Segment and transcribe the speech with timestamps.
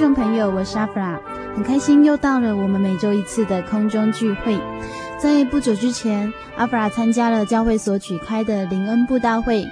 [0.00, 1.20] 众朋友，我是阿弗拉，
[1.54, 4.58] 很开心又到了我们每周一次的空中聚会。
[5.18, 9.62] 在不久之前，阿弗拉参加了教会所举开的灵恩布道会，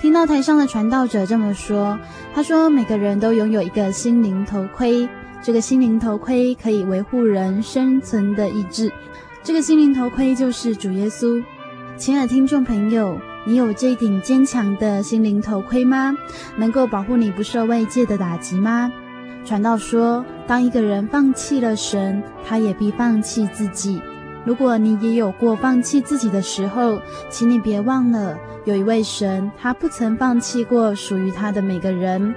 [0.00, 1.98] 听到台上的传道者这么说
[2.34, 5.06] ：“他说，每个人都拥有一个心灵头盔，
[5.42, 8.90] 这个心灵头盔可以维护人生存的意志。
[9.42, 11.44] 这个心灵头盔就是主耶稣。”
[11.98, 16.16] 亲爱的听众朋友，你有这顶坚强的心灵头盔吗？
[16.56, 18.90] 能够保护你不受外界的打击吗？
[19.44, 24.00] 传道说，当一个人放弃了神，他也必放弃自己。
[24.44, 32.34] 如果你也有过放弃自己的时候，请你别忘了，有一位神，他不曾放弃过属于他的每个人。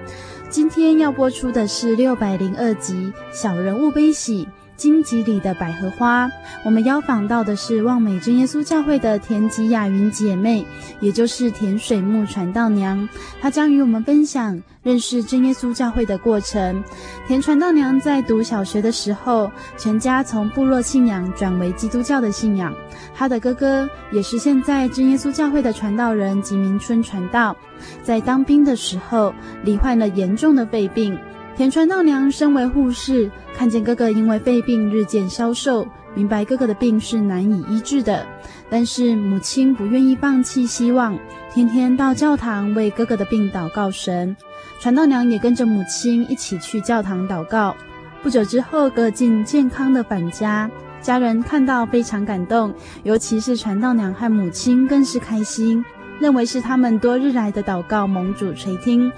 [0.49, 2.93] 今天要播出的是六百零二集
[3.31, 4.45] 《小人物悲喜》。
[4.77, 6.29] 荆棘里的百合花，
[6.63, 10.63] 我们邀访到的是望美真耶稣教会的田吉雅云姐妹，
[11.01, 13.09] 也就是田水木传道娘。
[13.41, 16.83] 她将与我们分享认识真耶稣教会的过程。
[17.27, 22.71] 田传道娘在读小学的时候，全家从部落信仰转为基督教的信仰。
[23.15, 27.55] 她的哥哥也是现在真耶稣教会的传道人吉明春传道，
[28.03, 29.33] 在当兵的时候
[29.63, 31.17] 罹患了严重的肺病。
[31.57, 38.23] 田传道娘身为护士，看见哥哥因为肺病日渐消瘦，明白哥哥的病是难以医治的，
[38.69, 41.17] 但是母亲不愿意放弃希望，
[41.51, 44.37] 天天到教堂为哥哥的病祷告神。
[44.79, 47.75] 传道娘也跟着母亲一起去教堂祷告。
[48.21, 50.69] 不久之后，哥哥竟健康的返家，
[51.01, 55.83] 家人看到非常感动，尤其是传道娘和母亲更是开心，
[56.19, 59.11] 认为是他们多日来的祷告蒙主垂听。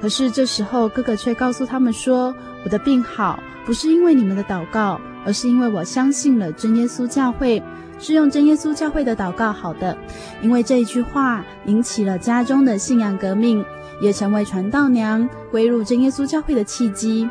[0.00, 2.34] 可是这时候，哥哥却告诉他们说
[2.64, 7.62] ：“我的病好，不是因为你们的祷告，而是因为我相信了真耶稣教会，
[7.98, 9.94] 是用真耶稣教会的祷告好的。
[10.40, 13.62] 因为这一句话引起了家中的信仰革命，
[14.00, 17.28] 也成为传道娘归入真耶稣教会的契机。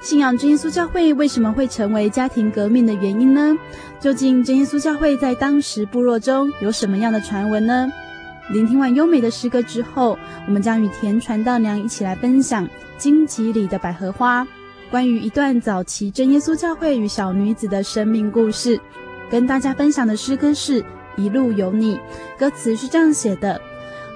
[0.00, 3.56] 信仰真耶稣教会为什么会成为家庭革命的原因呢？
[3.98, 7.88] 究竟真耶稣教会在当时部落中有什么样的传闻呢？”
[8.52, 12.66] 聆听完优美的诗歌之后，我们将与田传道娘一起来分享
[12.98, 14.44] 《荆棘里的百合花》，
[14.90, 18.80] 关于一段早期真耶稣教会与小女子的生命故事。
[19.30, 20.82] 跟大家分享的诗歌是
[21.16, 21.94] 《一路有你》，
[22.36, 23.60] 歌词是这样写的：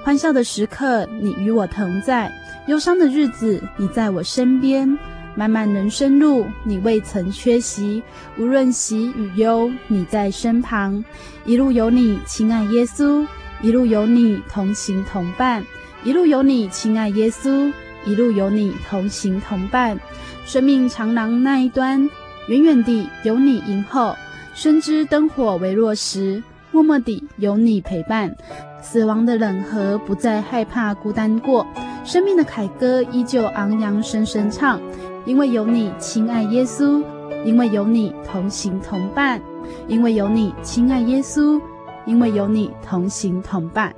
[0.03, 2.29] 欢笑的时刻，你与我同在；
[2.67, 4.99] 忧伤的日子，你在我身边。
[5.37, 8.03] 漫漫人生路，你未曾缺席；
[8.39, 11.05] 无论喜与忧，你在身旁。
[11.45, 13.27] 一路有你，亲爱耶稣。
[13.63, 15.65] 一路有你同行同伴，
[16.05, 17.73] 一路有你，亲爱耶稣，
[18.05, 19.99] 一路有你同行同伴。
[20.45, 22.11] 生命长廊那一端，
[22.49, 24.15] 远远地有你迎候，
[24.55, 28.37] 深知灯火微弱时，默默地有你陪伴。
[28.83, 31.67] 死亡的冷河不再害怕孤单过，
[32.05, 34.79] 生命的凯歌依旧昂扬声声唱，
[35.25, 37.03] 因为有你，亲爱耶稣，
[37.47, 39.41] 因为有你同行同伴，
[39.89, 41.59] 因为有你，亲爱耶稣。
[42.07, 43.95] 因为有你同行同伴。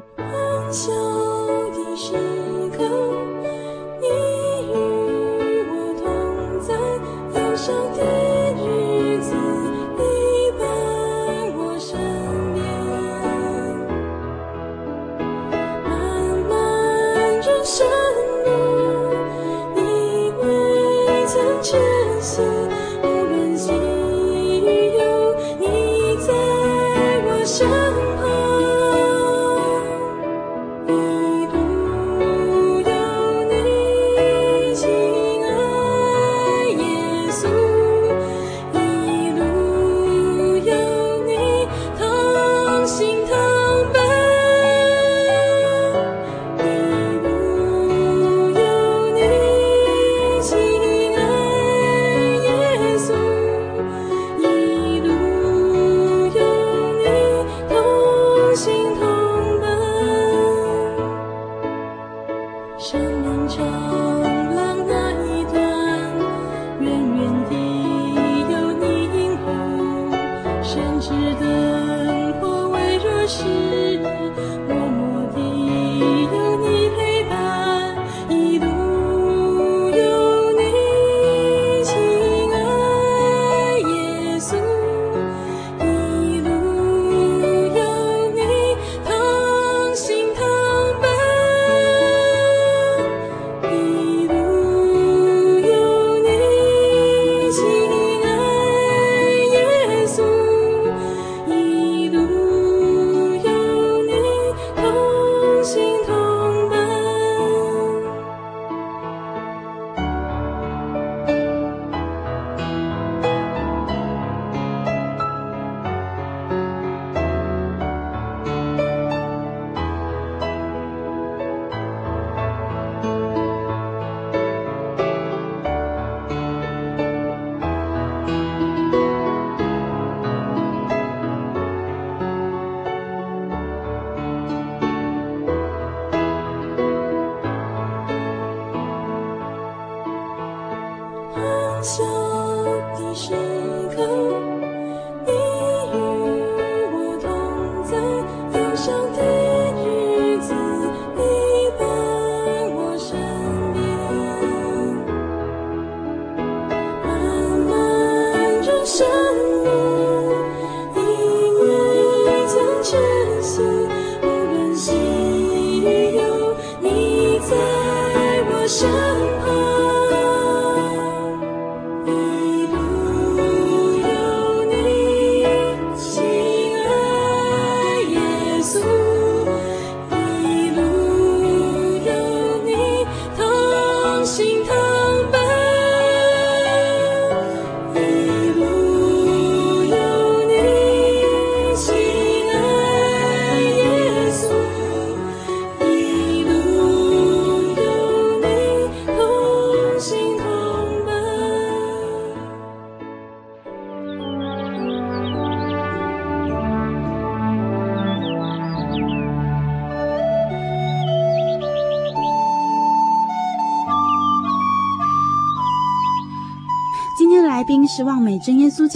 [168.78, 169.15] 这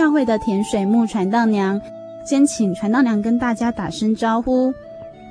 [0.00, 1.78] 教会的田水木传道娘，
[2.24, 4.72] 先请传道娘跟大家打声招呼。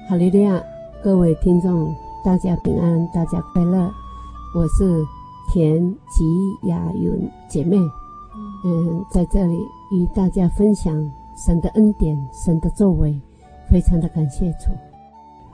[0.07, 0.63] 好利利亚，
[1.04, 1.92] 各位听众，
[2.24, 3.92] 大家平安，大家快乐。
[4.54, 5.04] 我是
[5.51, 5.81] 田
[6.12, 6.24] 吉
[6.69, 7.77] 雅云姐妹，
[8.63, 9.56] 嗯，在这里
[9.92, 10.94] 与大家分享
[11.36, 13.20] 神的恩典、神的作为，
[13.72, 14.67] 非常的感谢主。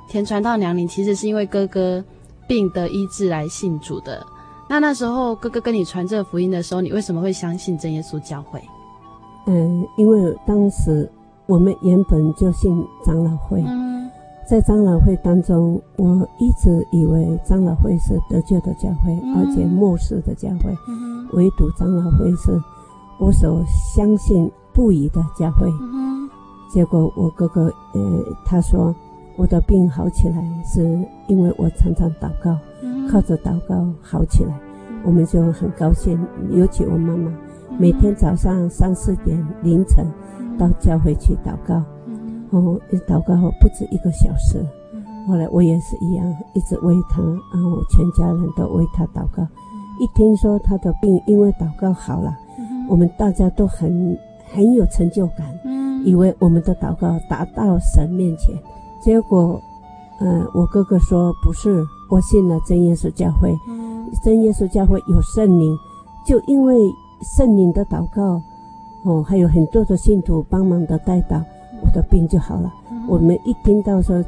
[0.10, 2.04] 田传道娘，你其实是因为哥哥
[2.50, 4.22] 病得医治来信主的。
[4.68, 8.62] 那那时候哥哥跟你传这个福音的时候，你为什么会相信真耶稣教会？
[9.46, 11.10] 嗯，因为当时
[11.46, 14.10] 我们原本就信长老会，嗯、
[14.48, 22.52] 在长老会当中，我一直以为长老会是得救的教会，嗯、而且末世的教会，嗯、唯独长老会是
[23.20, 23.64] 我所
[23.96, 25.68] 相信不疑的教会。
[25.94, 26.30] 嗯、
[26.70, 28.94] 结果我哥哥，呃，他说
[29.38, 30.84] 我的病好起来是
[31.28, 32.58] 因为我常常祷告。
[33.08, 34.60] 靠着祷告好起来，
[35.06, 36.20] 我们就很高兴。
[36.50, 37.32] 尤其我妈妈，
[37.77, 40.05] 每天早上三四点凌晨
[40.58, 41.75] 到教会去祷告，
[42.51, 44.65] 哦，祷告后不止一个小时。
[45.27, 47.22] 后来我也是一样，一直为他，
[47.53, 49.46] 然后全家人都为他祷告。
[50.00, 52.34] 一听说他的病因为祷告好了，
[52.88, 54.17] 我们大家都很
[54.53, 55.46] 很有成就感，
[56.05, 58.55] 以为我们的祷告达到神面前。
[59.01, 59.60] 结果，
[60.22, 61.84] 嗯，我哥哥说不是。
[62.08, 65.75] 我信了真耶稣教会，嗯、真耶稣教会有圣灵，
[66.24, 66.77] 就因为
[67.36, 68.41] 圣灵的祷告，
[69.03, 71.41] 哦，还有很多的信徒帮忙的代祷，
[71.82, 72.72] 我的病就好了。
[72.91, 74.24] 嗯、我们一听到说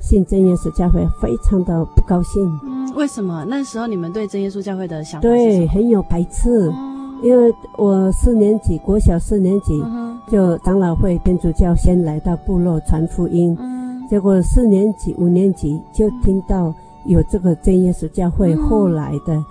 [0.00, 2.42] 信真耶稣教会，非常的不高兴。
[2.64, 3.44] 嗯，为什么？
[3.48, 16.72] 那时候你们对真耶稣教会的想法对很有排斥，嗯、因为我四年级国小四年级、嗯、就长老会天主教先来到部落传福音，嗯、结果四年级五年级就听到。
[17.08, 19.44] 有这个真耶稣教会，后来的，嗯、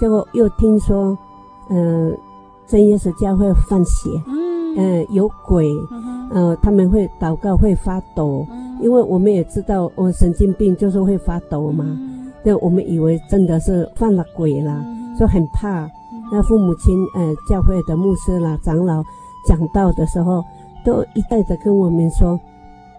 [0.00, 1.14] 结果又听说，
[1.68, 2.16] 嗯、呃，
[2.66, 11.84] 真耶稣教会放血，嗯、呃，有鬼，嗯、呃，他们会祷告会发抖，嗯、因为我们也知道，我神经病就是会发抖嘛，
[12.42, 15.84] 对、嗯，我们以为真的是犯了鬼了，嗯、就很怕。
[15.84, 15.90] 嗯、
[16.32, 19.02] 那父母亲，呃，教会的牧师啦、长老
[19.46, 20.42] 讲道的时候，
[20.84, 22.38] 都一再的跟我们说。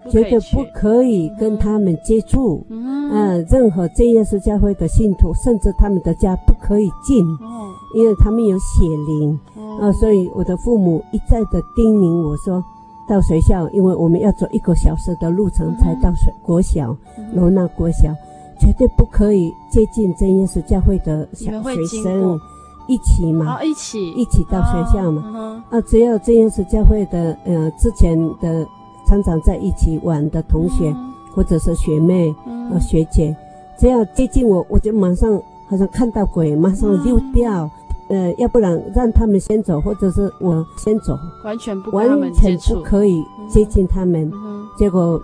[0.08, 9.40] 绝对不可以跟他们接触，嗯、呃，任何真耶稣教会的信徒，甚至他们的家不可以进，哦、因为他们有血灵，
[9.82, 12.64] 啊、所以我的父母一再的叮咛我说，
[13.08, 16.96] 到学校，因为我们要走一个小时的路程才到学国小，
[17.34, 18.14] 罗纳、嗯、国小，
[18.60, 22.40] 绝对不可以接近真耶稣教会的小学生，
[22.88, 24.12] 一起嘛，哦、一起。
[24.12, 28.68] 一起到学校嘛，哦、啊，只要真耶稣教会的，呃，之前的。
[29.08, 33.38] 常常在一起玩的同学，嗯、或者是学妹、嗯、呃学姐，
[33.78, 37.70] 只要接近我，我就马上好像看到鬼，马上溜掉。
[38.10, 44.30] 嗯、呃，要不然让他们先走，或者是我先走，完全不完全不可以接近他们。
[44.34, 45.22] 嗯、结果，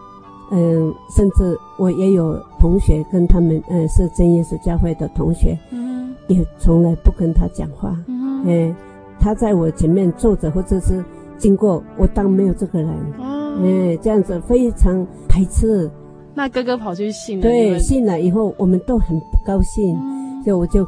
[0.52, 7.96] 嗯、呃，甚至我也有同学跟他们，呃，是真耶稣教会的同学，嗯、也从来不跟他讲话。
[8.08, 8.76] 嗯、呃，
[9.20, 11.04] 他在我前面坐着，或者是
[11.38, 12.90] 经过，我当没有这个人。
[13.20, 15.92] 嗯哎，这样子非常排斥。
[16.34, 19.94] 那哥哥跑去信了，对，信了以后，我们都很不高兴。
[19.98, 20.88] 嗯、就我就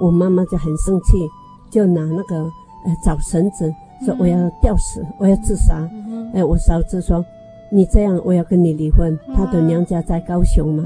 [0.00, 1.28] 我妈妈就很生气，
[1.70, 2.36] 就拿那个
[2.84, 3.72] 呃找绳子，
[4.04, 5.88] 说我要吊死，嗯、我要自杀。
[6.34, 7.24] 哎、我嫂子说，
[7.70, 9.18] 你这样我要跟你离婚。
[9.34, 10.82] 她、嗯、的娘家在高雄嘛，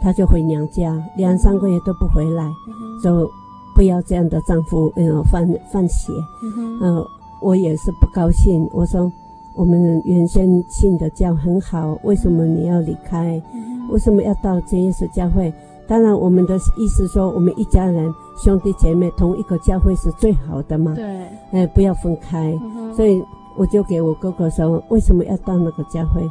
[0.00, 3.30] 她、嗯、就回娘家，两三个月都不回来，嗯、就
[3.74, 6.12] 不要这样的丈夫，呃，犯犯邪。
[6.56, 7.06] 嗯、呃
[7.40, 8.68] 我也是不高兴。
[8.72, 9.10] 我说
[9.56, 13.42] 我们原先信的教很好，为什么你要离开？
[13.90, 15.52] 为什么要到这耶稣教会？
[15.88, 20.94] 当然，我们的意思说，我们一家人兄弟姐妹同一个教会是最好的嘛。
[20.94, 21.04] 对，
[21.50, 22.58] 哎，不要分开。
[22.62, 23.22] 嗯、所以
[23.56, 26.22] 我就给我哥哥说，为什么要到那个教会？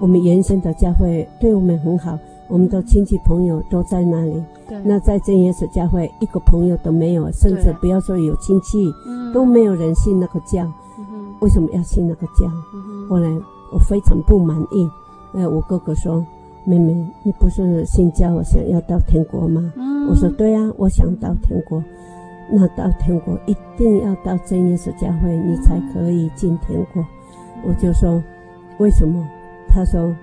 [0.00, 2.18] 我们原先的教会对我们很好，
[2.48, 4.42] 我们的亲戚朋友都在那里。
[4.68, 4.80] 对。
[4.84, 8.90] 那在真耶稣教会，一个朋友都没有，甚至不要说有亲戚，
[9.34, 10.64] 都没有人信那个教。
[10.98, 12.46] 嗯、为什么要信那个教？
[12.72, 13.28] 嗯、后来
[13.72, 14.88] 我非常不满意。
[15.34, 16.24] 哎，我哥哥说。
[16.64, 19.72] 妹妹，你不是信教想要到天国吗？
[19.76, 21.82] 嗯、我说对啊，我想到天国。
[22.54, 27.04] 那到天国一定要到真耶稣教会，你才可以进天国。
[27.64, 28.22] 我就说
[28.78, 29.26] 为什么？
[29.68, 30.14] 他说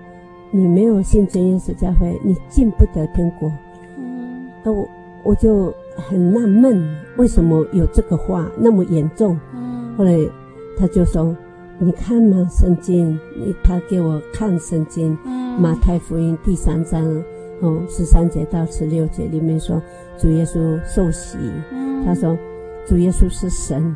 [0.52, 3.52] 你没有信真耶稣教会，你进不得天国。
[3.98, 4.88] 嗯，那我
[5.24, 9.38] 我就很纳闷，为什么有这个话那么严重？
[9.54, 10.14] 嗯，后来
[10.78, 11.36] 他就说
[11.80, 15.18] 你看嘛，圣经，你他给我看圣经。
[15.26, 17.06] 嗯马太福音第三章，
[17.60, 19.82] 哦，十三节到十六节里面说，
[20.18, 21.38] 主耶稣受洗。
[22.06, 22.38] 他说，
[22.88, 23.94] 主耶稣是神，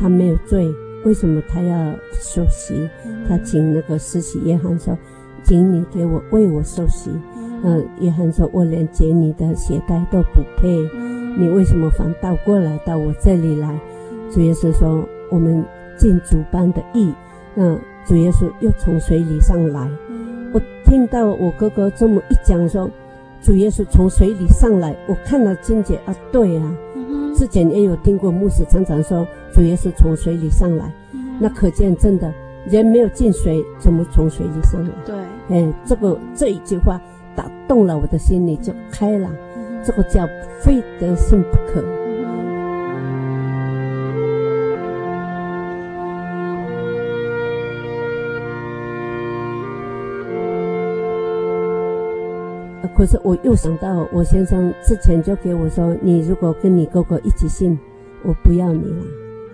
[0.00, 0.68] 他没有罪，
[1.04, 2.90] 为什么他要受洗？
[3.28, 4.98] 他请那个施洗约翰说，
[5.44, 7.10] 请你给我为我受洗。
[7.62, 10.68] 嗯、呃，约翰说，我连解你的鞋带都不配，
[11.38, 13.80] 你为什么反倒过来到我这里来？
[14.32, 15.64] 主耶稣说，我们
[15.96, 17.14] 尽主般的义。
[17.54, 19.88] 那主耶稣又从水里上来。
[20.84, 22.90] 听到我哥哥这么一讲，说
[23.40, 32.32] 主耶稣从水里上来，我看了金姐啊，对啊，嗯、之前也有听过牧师常常说主耶稣从水里上来，嗯、那可见真的
[32.66, 34.90] 人没有进水，怎么从水里上来？
[35.04, 35.14] 对，
[35.50, 37.00] 哎，这个这一句话
[37.36, 39.30] 打动了我的心里，就开朗，
[39.84, 40.26] 这个叫
[40.62, 41.84] 非得信不可。
[53.04, 57.78] 可是我又想到，我先生之前就给我说：“你如果跟你哥哥一起信，
[58.24, 59.04] 我不要你了。”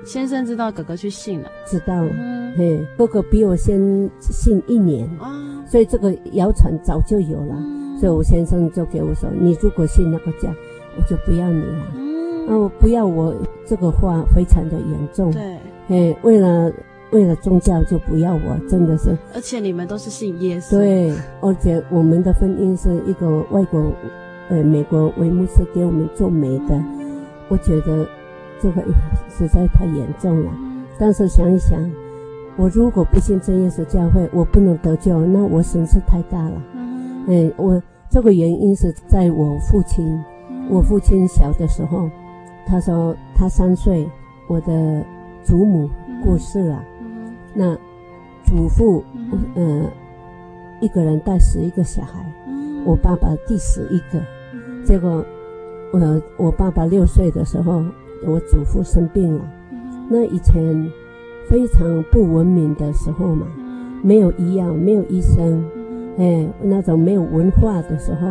[0.06, 1.94] 先生知道哥哥去信了，知道。
[1.96, 5.34] 嗯、嘿，哥哥比我先信一年，啊、
[5.66, 7.56] 所以这个谣传早就有了。
[7.58, 10.48] 嗯、所以我先生就给我说：“你如果信那个教，
[10.96, 11.86] 我就不要你了。
[11.96, 13.34] 嗯”啊，我不要我
[13.66, 15.32] 这个话非常的严重。
[15.32, 16.72] 对，嘿，为了。
[17.12, 19.16] 为了宗教就不要我，真的是。
[19.34, 20.78] 而且你们都是信耶稣。
[20.78, 23.92] 对，而且我们的婚姻是一个外国，
[24.48, 26.80] 呃，美国维牧师给我们做媒的。
[27.48, 28.06] 我觉得
[28.60, 28.82] 这个
[29.28, 30.50] 实在太严重了。
[30.98, 31.90] 但是想一想，
[32.56, 36.62] 我如果不信真耶稣教会，我不能得救，那我损失太大了。
[36.74, 37.24] 嗯。
[37.26, 40.06] 哎，我这个原因是在我父亲，
[40.68, 42.08] 我父亲小的时候，
[42.66, 44.08] 他说他三岁，
[44.48, 45.04] 我的
[45.42, 45.90] 祖母
[46.24, 46.84] 过世了。
[47.54, 47.74] 那
[48.44, 49.04] 祖父，
[49.54, 49.90] 呃，
[50.80, 52.24] 一个人带十一个小孩，
[52.84, 54.20] 我爸爸第十一个。
[54.84, 55.24] 结果，
[55.92, 57.84] 我我爸爸六岁的时候，
[58.26, 59.44] 我祖父生病了。
[60.08, 60.90] 那以前
[61.48, 63.46] 非常不文明的时候嘛，
[64.02, 65.64] 没有医药，没有医生，
[66.18, 68.28] 哎，那种没有文化的时候，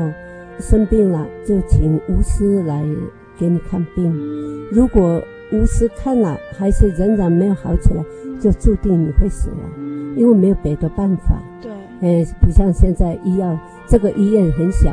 [0.59, 2.83] 生病了就请巫师来
[3.38, 4.13] 给你看病。
[4.71, 5.21] 如果
[5.53, 8.03] 巫师看了还是仍然没有好起来，
[8.39, 9.58] 就注定你会死了，
[10.15, 11.41] 因为没有别的办法。
[11.62, 14.91] 对，哎，不像现在医药，这个医院很小，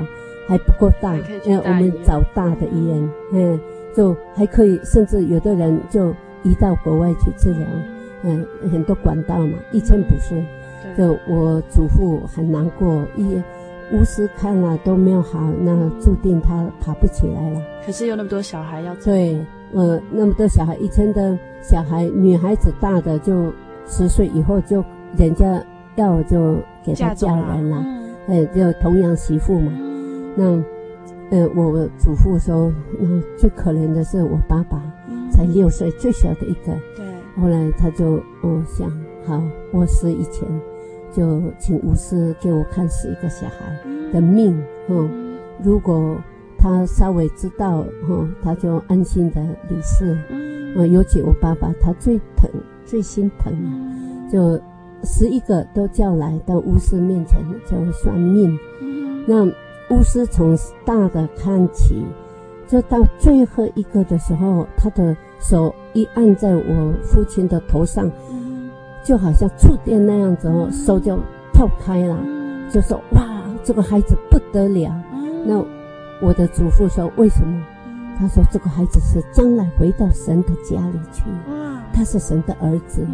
[0.49, 3.61] 还不够大，哎，我们找大的医院，嗯，
[3.95, 6.11] 就还可以，甚至有的人就
[6.43, 7.67] 移到国外去治疗，
[8.23, 9.59] 嗯，很多管道嘛。
[9.73, 10.43] 以前不是，
[10.97, 13.43] 就我祖父很难过，医
[13.93, 17.62] 巫师看了都没有好，那注定他爬不起来了。
[17.85, 19.38] 可是有那么多小孩要对。
[19.73, 23.52] 呃，那么多小孩，以前的小孩，女孩子大的就
[23.87, 24.82] 十岁以后就
[25.16, 25.62] 人家
[25.96, 27.76] 要就给她嫁人了，
[28.28, 29.73] 哎、嗯，就童养媳妇嘛。
[30.37, 30.44] 那
[31.30, 34.80] 呃，我祖父说，那最可怜的是我爸爸，
[35.30, 36.73] 才六岁，最小的一个。
[36.96, 37.04] 对。
[37.42, 38.88] 后来他就我想，
[39.26, 39.42] 好，
[39.73, 40.49] 我死以前
[41.12, 44.56] 就请巫师给我看死一个小孩的命，
[44.88, 46.16] 嗯，如果。
[46.59, 50.19] 他稍微知道，哈，他就安心的离世。
[50.31, 52.51] 嗯，尤其我爸爸，他最疼、
[52.85, 54.61] 最心疼，就
[55.05, 58.59] 十一个都叫来到巫师面前就算命。
[58.83, 59.45] 嗯那
[59.95, 62.05] 巫师从大的看起，
[62.67, 68.11] 就到最后一个的时候，他的手一按在我父亲的头上，
[69.05, 71.19] 就好像触电那样子哦，手就
[71.53, 72.19] 跳开了，
[72.71, 73.27] 就说：“哇，
[73.63, 74.93] 这个孩子不得了。”
[75.47, 75.65] 那。
[76.23, 77.62] 我的祖父说：“为什么？”
[78.18, 81.25] 他说：“这个孩子是将来回到神的家里去，
[81.92, 83.06] 他是神的儿子。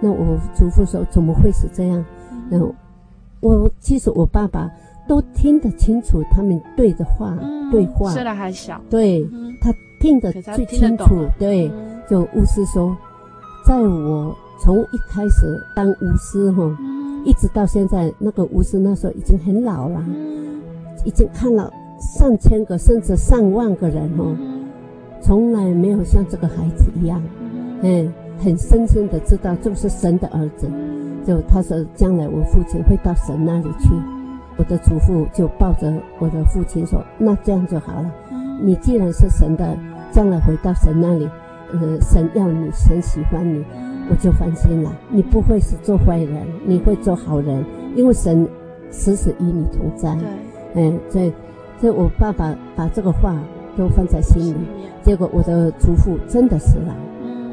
[0.00, 2.04] 那我祖父说怎么会是这样？
[2.50, 2.74] 然后
[3.40, 4.70] 我其实我爸爸
[5.08, 7.38] 都听得清楚他们对的话
[7.70, 9.26] 对话，虽然还小，对
[9.60, 11.26] 他听得最清楚。
[11.38, 11.70] 对，
[12.08, 12.96] 就巫师说，
[13.66, 16.76] 在我从一开始当巫师哈，
[17.24, 20.04] 一直到现在，那个巫师那时候已经很老了，
[21.04, 24.36] 已经看了上千个甚至上万个人哦，
[25.20, 27.22] 从来没有像这个孩子一样，
[27.82, 28.12] 嗯。
[28.42, 30.66] 很深深的知道，就是神的儿子。
[31.26, 33.90] 就他说，将来我父亲会到神那里去。
[34.56, 38.10] 我的祖父就抱着我的父亲说：“那这样就好了。
[38.62, 39.76] 你既然是神的，
[40.10, 41.28] 将来回到神那里，
[41.74, 43.62] 呃，神要你，神喜欢你，
[44.08, 44.90] 我就放心了。
[45.10, 47.62] 你不会是做坏人，你会做好人，
[47.94, 48.48] 因为神
[48.90, 50.16] 时时与你同在。
[50.72, 51.30] 嗯，所以，
[51.80, 53.36] 所以我爸爸把这个话
[53.76, 54.56] 都放在心里。
[55.02, 56.94] 结果我的祖父真的死了。”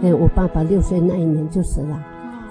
[0.04, 2.00] 哎，我爸爸六岁那一年就死了，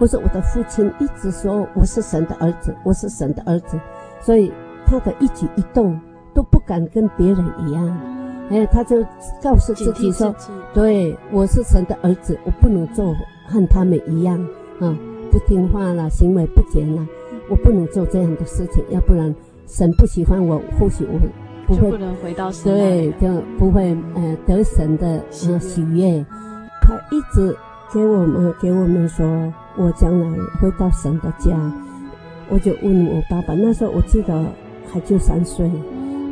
[0.01, 3.79] 可是我的父亲一直说我是神的儿子，我是神的儿子，
[4.21, 4.53] 所以
[4.85, 5.97] 他的一举一动
[6.35, 7.87] 都不敢跟别人一样。
[8.51, 9.01] 哎，他就
[9.41, 10.35] 告诉自己说
[10.75, 13.15] ：“对，我是神的儿子，我不能做
[13.47, 14.37] 和他们一样
[14.81, 14.99] 啊，
[15.31, 17.07] 不听话了，行为不检了，
[17.49, 19.33] 我不能做这样的事情，要不然
[19.69, 21.17] 神不喜欢我，或许我
[21.67, 26.25] 不会不能回到神，对，就不会呃得神的呃喜悦。”
[26.83, 27.57] 他一直
[27.93, 29.27] 给我们给我们说，
[29.77, 31.57] 我将来回到神的家。
[32.49, 34.45] 我就问我爸爸，那时候我记得
[34.89, 35.69] 还就三岁，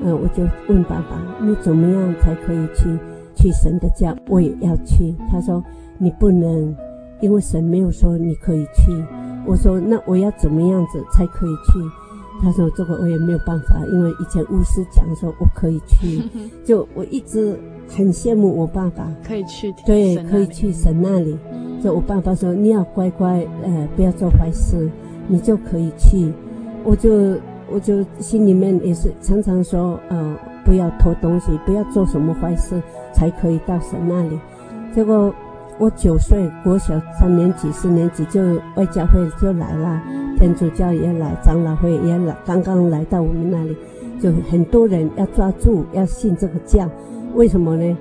[0.03, 2.97] 嗯、呃，我就问爸爸，你怎么样才可以去
[3.35, 4.15] 去神的家？
[4.29, 5.13] 我也要去。
[5.29, 5.61] 他说
[5.99, 6.73] 你不能，
[7.21, 9.05] 因为神没有说你可以去。
[9.45, 11.81] 我说那我要怎么样子才可以去？
[12.43, 16.23] 他说这个我也没有办法，因为以前巫师讲说我可以去，
[16.65, 17.59] 就我一直。
[17.87, 21.37] 很羡慕我爸爸可以去，对，可以去神那里。
[21.83, 24.91] 就我爸爸说，你要乖乖，呃，不要做坏事，
[25.29, 26.33] 你就可以去。
[26.83, 27.37] 我就
[27.71, 34.41] 我就心里面也是常常说，呃，不要偷东西，不要做什么坏事，才可以到神那里。
[34.95, 35.33] 结果
[35.79, 38.41] 我九岁，国小三年级、四年级就
[38.77, 40.03] 外教会就来了，
[40.39, 43.77] 天主教也来，长老会也来，刚刚来到我们那里，
[44.21, 46.89] 就很多人要抓住，要信这个教。
[47.35, 47.97] 为什么呢？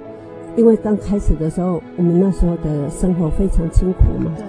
[0.56, 4.32] 因为刚开始的时候，我们那时候的生活非常清苦嘛。
[4.38, 4.46] 对。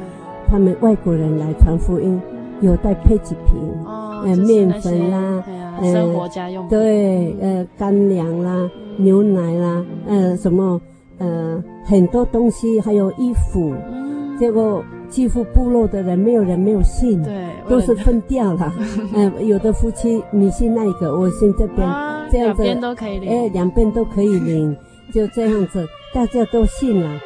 [0.47, 2.21] 他们外国人来传福音，
[2.61, 5.43] 有带配给品，哦、呃，面粉啦，
[5.81, 6.69] 呃，生活家用。
[6.69, 10.79] 对，呃，干粮啦，牛奶啦，呃，什么，
[11.19, 13.73] 呃，很多东西，还有衣服。
[13.91, 14.37] 嗯。
[14.39, 18.75] 结果几乎部落的人没有人没有信，对，都是分掉了。
[19.15, 21.87] 嗯、呃，有的夫妻你信那个，我信这边。
[21.89, 23.31] 啊这样子，两边都可以领。
[23.31, 24.77] 哎，两边都可以领，
[25.13, 27.21] 就这样子，大家都信了。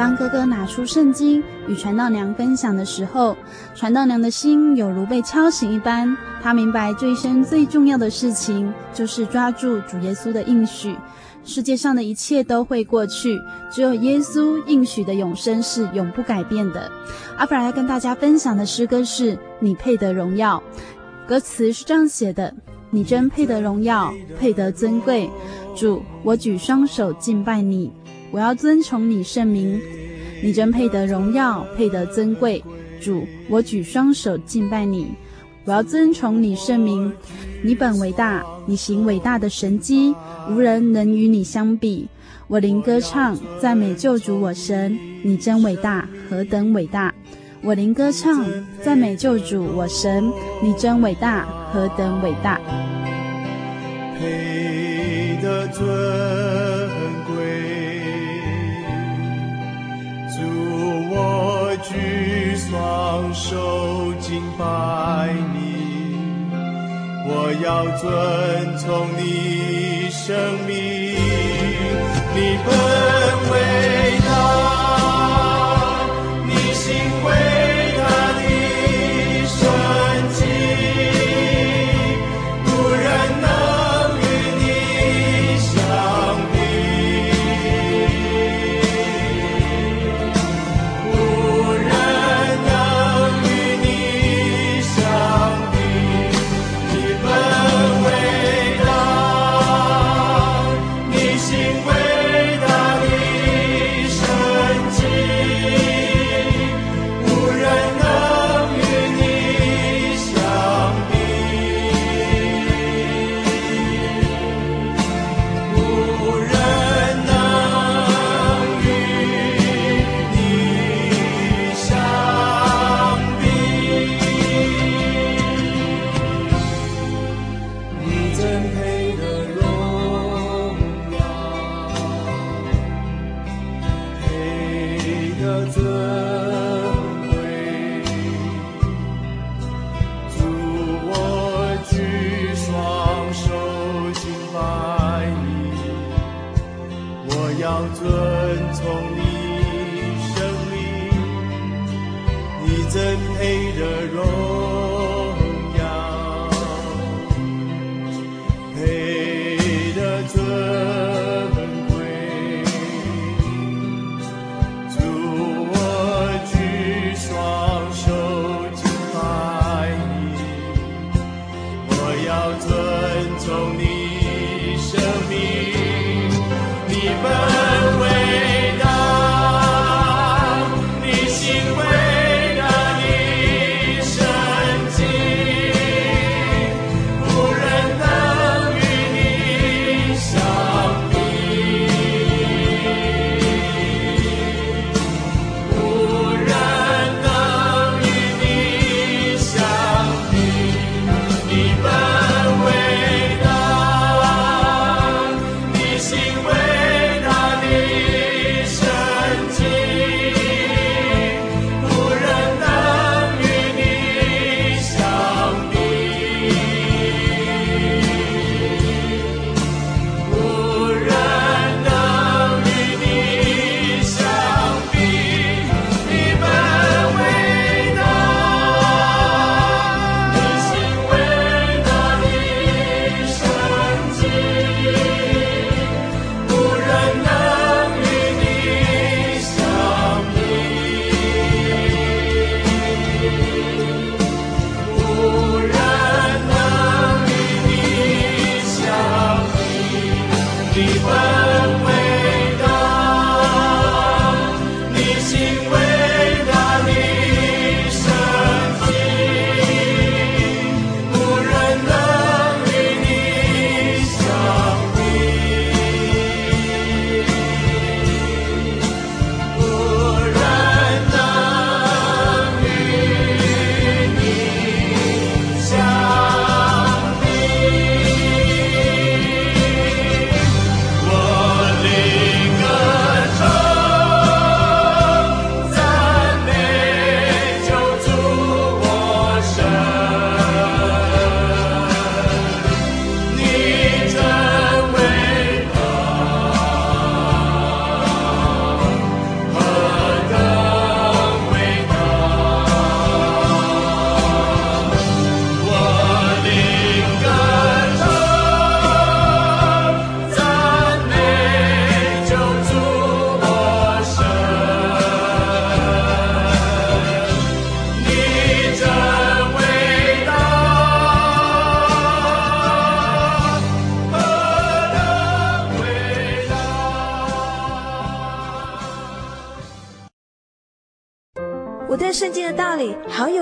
[0.00, 3.36] 当哥哥拿出圣经与传道娘分享的时候，
[3.74, 6.16] 传道娘的心有如被敲醒一般。
[6.42, 10.96] 她明白这一生最重要的事情，就是抓住主耶稣的应许。
[11.44, 13.38] 世界上的一切都会过去，
[13.70, 16.90] 只有耶稣应许的永生是永不改变的。
[17.36, 20.62] 阿弗拉要跟大家分享的诗歌是“你配得荣耀”，
[21.28, 22.54] 歌词是这样写的
[22.88, 25.28] ：“你真配得荣耀，配得尊贵，
[25.76, 27.92] 主，我举双手敬拜你，
[28.30, 29.80] 我要尊崇你圣名。
[30.42, 32.64] 你真配得荣耀，配得尊贵，
[33.00, 35.08] 主，我举双手敬拜你。”
[35.66, 37.12] 我要尊崇你圣名，
[37.62, 40.14] 你本伟大，你行伟大的神迹，
[40.48, 42.08] 无人能与你相比。
[42.48, 47.14] 我灵歌唱，赞美救主我神，你真伟大，何等伟大！
[47.62, 48.42] 我灵歌唱，
[48.82, 52.58] 赞美救主我神，你真伟大，何等伟大！
[63.20, 64.64] 双手敬拜
[65.52, 65.58] 你。
[67.26, 70.34] 我要遵从你生
[70.66, 70.74] 命，
[72.34, 72.68] 你本
[73.50, 73.54] 伟
[74.26, 74.30] 大，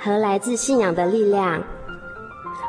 [0.00, 1.62] 和来自信仰的力量。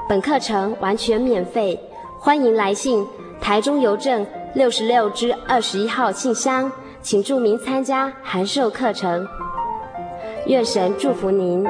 [0.10, 1.80] 本课程完全免费，
[2.20, 3.08] 欢迎来信
[3.40, 6.72] 台中邮政六十六支二十一号信箱。
[7.02, 9.28] 请注明参加函授课程，
[10.46, 11.66] 愿神祝福您。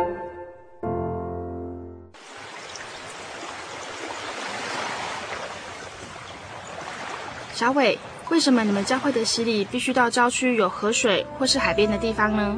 [7.54, 7.98] 小伟，
[8.30, 12.58] 为什么你们教会的洗礼必须到郊区有河水或是海边的地方呢？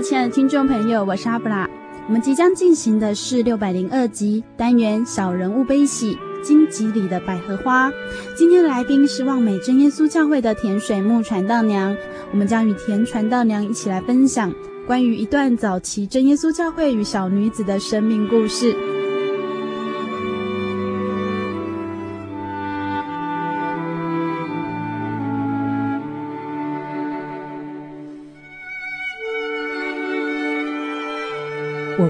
[0.00, 1.68] 亲爱的听众朋友，我是阿布拉。
[2.06, 7.90] 我们即将进行的是六百零二集单元小人物悲喜荆棘里的百合花。
[8.36, 11.96] 今天的来宾是望美真耶稣教会的田水木传道娘。
[12.30, 14.52] 我们将与田传道娘一起来分享
[14.86, 18.97] 关于一段早期真耶稣教会与小女子的生命故事。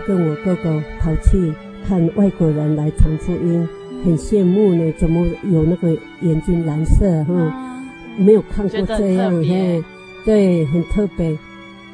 [0.08, 1.52] 跟我哥哥跑去
[1.86, 3.68] 看外国人来传福音，
[4.02, 4.90] 很羡慕呢。
[4.96, 5.90] 怎么有那个
[6.22, 7.22] 眼睛蓝色？
[7.24, 7.84] 哈，
[8.16, 9.84] 没有看过这样，嘿，
[10.24, 11.36] 对，很特别。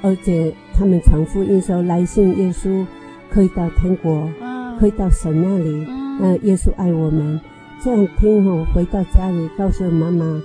[0.01, 2.87] 而且他们传福音说，来信耶稣
[3.29, 4.31] 可以到天国，
[4.79, 5.85] 可以到神那里。
[6.21, 7.41] 嗯，耶稣爱我们，
[7.83, 10.41] 这样听后回到家里，告诉妈妈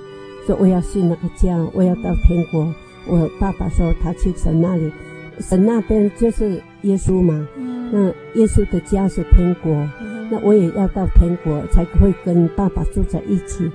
[0.47, 2.73] 说我要信那个教，我要到天国。
[3.08, 4.91] 我爸爸说他去神那里，
[5.39, 7.47] 神那边就是耶稣嘛。
[7.91, 8.07] 那
[8.39, 9.73] 耶稣的家是天国，
[10.29, 13.69] 那我也要到天国才会跟爸爸住在一起。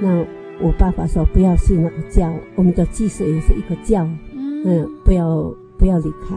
[0.00, 0.24] 那
[0.60, 6.36] 我爸爸说不要信那个教，我们的祭祀也是一个教，嗯，不要不要离开。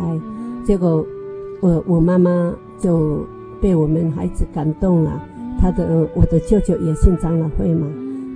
[0.63, 1.05] 结果
[1.59, 3.25] 我我妈妈就
[3.59, 5.21] 被我们孩子感动了，
[5.59, 7.87] 他的我的舅舅也信长老会嘛。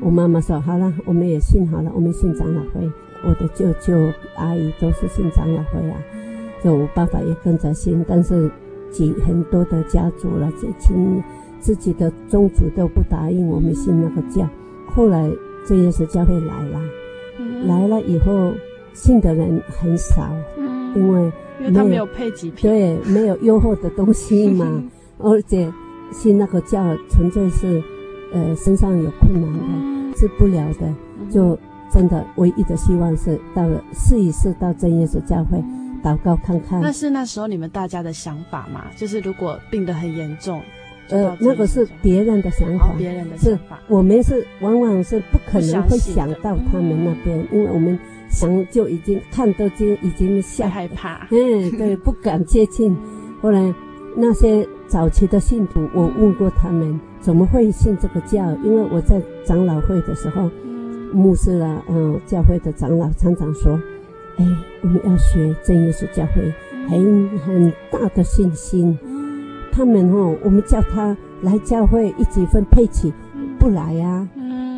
[0.02, 2.90] 我妈妈说好了，我们也信好了，我们信长老会。
[3.24, 3.96] 我的舅舅
[4.36, 5.98] 阿姨都是信长老会啊，
[6.64, 8.50] 就我爸爸也跟着信，但是
[8.92, 11.22] 几很多的家族了，这亲
[11.60, 14.48] 自己的宗族都不答应我们信那个教。
[14.88, 15.30] 后来
[15.66, 16.80] 这耶稣教会来了，
[17.66, 18.52] 来了以后
[18.94, 20.32] 信的人很少，
[20.96, 24.84] 因为因为他没有配给品，对，没有优厚的东西嘛，
[25.20, 25.72] 而且
[26.12, 27.84] 信那个教纯粹是
[28.34, 30.94] 呃身上有困难的，治不了的，
[31.30, 31.58] 就。
[31.90, 35.58] 真的，唯一的希望是到了试一试到真耶稣教会
[36.04, 36.82] 祷告看看。
[36.82, 38.86] 那是那时候你们大家的想法嘛？
[38.96, 40.62] 就是如果病得很严重，
[41.10, 43.80] 呃，那个是别人的想法，别人的想法。
[43.88, 47.98] 我们是往往是不可能会想到他们那边，因为我们
[48.30, 52.96] 想就已经看都已经已经吓害怕，嗯，对， 不敢接近。
[53.42, 53.74] 后来
[54.16, 60.50] 那些早期的信徒，我问过他们怎么会信这个教，因为我在长老会的时候。
[61.14, 63.80] 牧师啦，嗯，教会的长老常常说
[64.38, 64.46] ：“哎，
[64.82, 66.54] 我们要学真耶稣教会，
[66.90, 68.98] 很很大的信心。
[69.72, 73.14] 他们哦，我们叫他来教会一起分配起，
[73.60, 74.30] 不来呀、啊。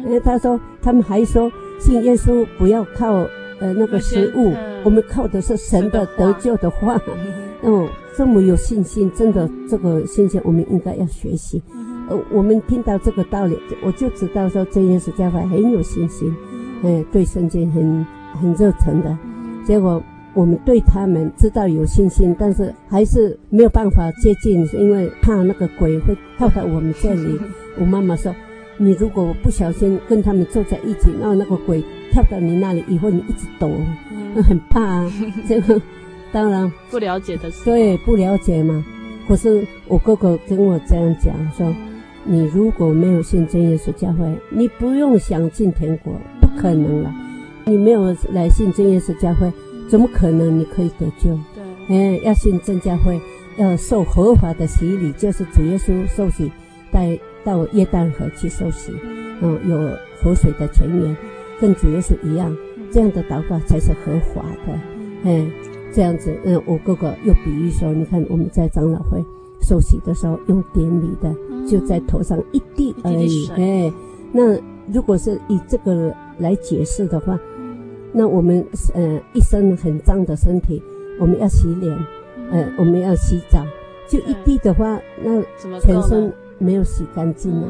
[0.05, 3.13] 因为他说他们还说信耶稣不要靠
[3.59, 6.99] 呃那个食物，我们靠的是神的得救的话。
[7.63, 11.61] 哦，这么有信心，真的这个信心我们应该要学习。”
[12.09, 16.33] 呃，我们听到这个道理，我就知道说真耶稣教会很有信心，
[16.81, 18.05] 嗯，对圣经很
[18.41, 19.15] 很热诚的。
[19.69, 20.01] 结果
[20.33, 27.39] 我们对他们知道有信心，但是还是没有办法接近，因为怕那个鬼会跳到我们这里。
[27.79, 28.33] 我妈妈说，
[28.77, 33.69] 你如果不小心跟他们坐在一起，然后那个鬼跳到你那里以后，你一直躲，
[34.33, 35.13] 那很怕啊。
[35.47, 35.79] 这个
[36.31, 38.83] 当然不了解的事，对，不了解嘛。
[39.27, 41.71] 可是我哥哥跟我这样讲说。
[42.25, 47.11] 你如果没有信真耶稣教会，你不用想进天国，不可能了。
[47.69, 49.51] 你没有来信真耶稣教会，
[49.87, 51.37] 怎么可能你可以得救？
[51.53, 53.21] 对，哎，要信真教会，
[53.57, 56.51] 要受合法的洗礼，就是主耶稣受洗，
[56.91, 58.91] 带到约旦河去受洗，
[59.41, 59.77] 嗯，有
[60.21, 61.15] 活水的泉源，
[61.61, 62.55] 跟主耶稣一样，
[62.91, 64.79] 这样的祷告才是合法的。
[65.23, 65.51] 嗯，
[65.93, 69.23] 这样子，嗯，我哥哥又比喻说，你看我们在长老会。
[69.61, 71.35] 受洗的时候用典礼的，
[71.67, 73.45] 就在头上一滴而已。
[73.57, 73.91] 哎，
[74.31, 74.57] 那
[74.91, 77.37] 如果是以这个来解释的话，
[78.11, 80.81] 那我们呃一身很脏的身体，
[81.19, 81.95] 我们要洗脸，
[82.51, 83.65] 呃我们要洗澡，
[84.07, 85.41] 就一滴的话，那
[85.79, 87.67] 全身没有洗干净啊。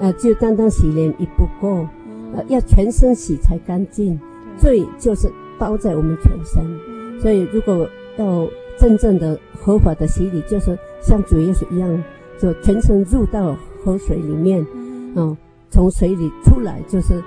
[0.00, 1.86] 呃，就单单洗脸也不够，
[2.34, 4.18] 呃要全身洗才干净。
[4.58, 8.48] 罪就是包在我们全身，所以如果要。
[8.78, 12.04] 真正的合法的洗礼，就是像主耶稣一样，
[12.40, 13.54] 就全身入到
[13.84, 14.66] 河水里面，
[15.14, 15.36] 哦，
[15.70, 17.22] 从水里出来就是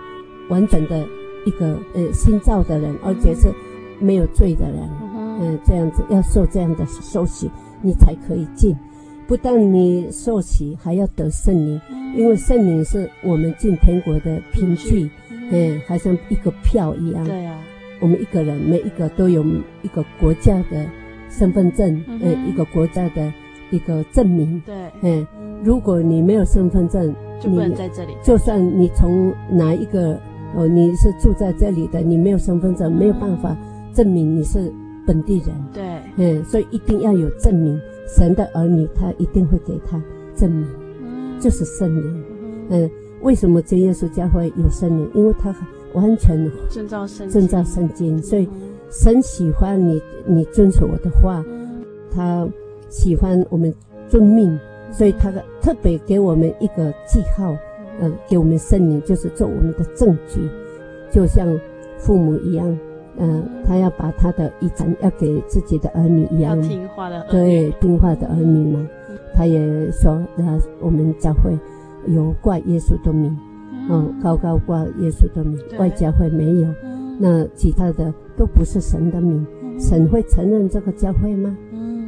[0.49, 1.05] 完整的
[1.45, 3.53] 一个呃新造的人，而且是
[3.99, 7.49] 没有罪的人，嗯、呃，这样子要受这样的受洗，
[7.81, 8.75] 你才可以进。
[9.27, 11.81] 不但你受洗，还要得圣灵，
[12.15, 15.09] 因为圣灵是我们进天国的凭据，
[15.51, 17.23] 嗯，好像一个票一样。
[17.23, 17.59] 对啊，
[18.01, 19.43] 我们一个人每一个都有
[19.81, 20.85] 一个国家的。
[21.27, 23.33] 身份证，呃，一个国家的
[23.69, 24.61] 一个证明。
[24.65, 25.27] 对，嗯，
[25.65, 28.15] 如果你没有身份证，就不能在这里。
[28.23, 30.17] 就算你从哪一个，
[30.55, 33.55] 哦，你是住在这里的，你没有身份证，没有办法
[33.93, 34.71] 证明你是
[35.05, 35.49] 本地人。
[35.73, 35.83] 对，
[36.17, 37.79] 嗯，所以一定要有证明。
[38.07, 40.01] 神的儿女，他一定会给他
[40.35, 40.67] 证明，
[41.39, 42.23] 就是圣灵。
[42.69, 42.89] 嗯，
[43.21, 45.09] 为什么真耶稣教会有圣灵？
[45.13, 45.55] 因为他
[45.93, 48.47] 完全遵照圣遵照圣经，所以。
[48.91, 51.43] 神喜欢你，你遵守我的话，
[52.13, 52.47] 他
[52.87, 53.73] 喜欢我们
[54.07, 54.57] 遵命，
[54.91, 57.57] 所以他特别给我们一个记号，
[57.99, 60.41] 呃，给我们圣灵，就是做我们的证据，
[61.11, 61.47] 就像
[61.97, 62.67] 父母一样，
[63.17, 68.87] 嗯、呃，他要把他的遗产要给自己的儿女一样，听话的儿女，对，听话的儿女嘛，
[69.33, 71.57] 他也说，呃，我们教会
[72.07, 73.37] 有挂耶稣的名，
[73.89, 76.67] 嗯、呃，高高挂耶稣的名，外教会没有。
[77.17, 79.47] 那其他的都不是神的名，
[79.79, 81.55] 神会承认这个教会吗？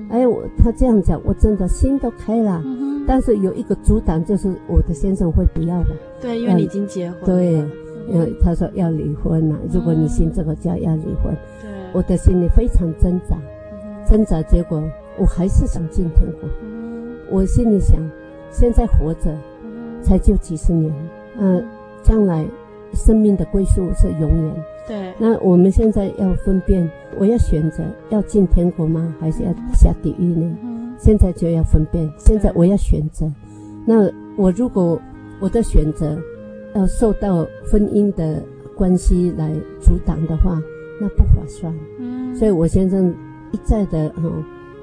[0.09, 2.61] 哎，我他这样讲，我真的心都开了。
[3.07, 5.95] 但是有一个阻挡，就是我的先生会不要的。
[6.21, 7.25] 对，因为你已经结婚了。
[7.25, 7.53] 对，
[8.13, 11.33] 因为他说要离婚了，如果你信这个教要离婚。
[11.61, 11.71] 对。
[11.93, 13.37] 我的心里非常挣扎，
[14.05, 14.83] 挣扎，结果
[15.17, 16.49] 我还是想进天国。
[17.31, 17.97] 我心里想，
[18.51, 19.33] 现在活着，
[20.01, 20.93] 才就几十年，
[21.39, 21.65] 嗯，
[22.03, 22.45] 将来
[22.93, 24.63] 生命的归宿是永远。
[24.85, 25.13] 对。
[25.17, 29.15] 那我们现在要分辨，我要选择要进天国吗？
[29.17, 30.57] 还是要下地狱呢？
[30.97, 33.31] 现在就要分辨，现在我要选择。
[33.85, 34.99] 那我如果
[35.39, 36.17] 我的选择
[36.75, 38.43] 要受到婚姻的
[38.75, 40.61] 关系来阻挡的话，
[40.99, 41.73] 那不划算。
[41.99, 42.35] 嗯。
[42.35, 43.13] 所以我先生
[43.51, 44.23] 一再的哈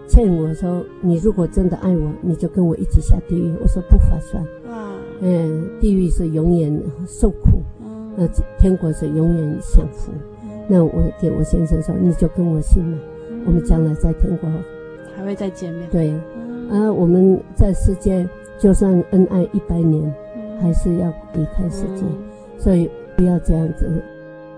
[0.09, 4.43] 劝我说：“你如果真的爱我，你就跟我一起下地狱。”我说不划算。
[4.69, 4.91] 哇。
[5.21, 7.62] 嗯，地狱是永远受苦，
[8.17, 8.27] 那
[8.59, 10.12] 天国是永远享福。
[10.69, 12.99] 那我给我先生说：“你就跟我信嘛，
[13.47, 14.49] 我们将来在天国。”
[15.17, 15.89] 还会再见面。
[15.91, 16.11] 对，
[16.71, 20.12] 啊，我们在世界就算恩爱一百年，
[20.61, 22.05] 还是要离开世界，
[22.59, 24.03] 所以不要这样子。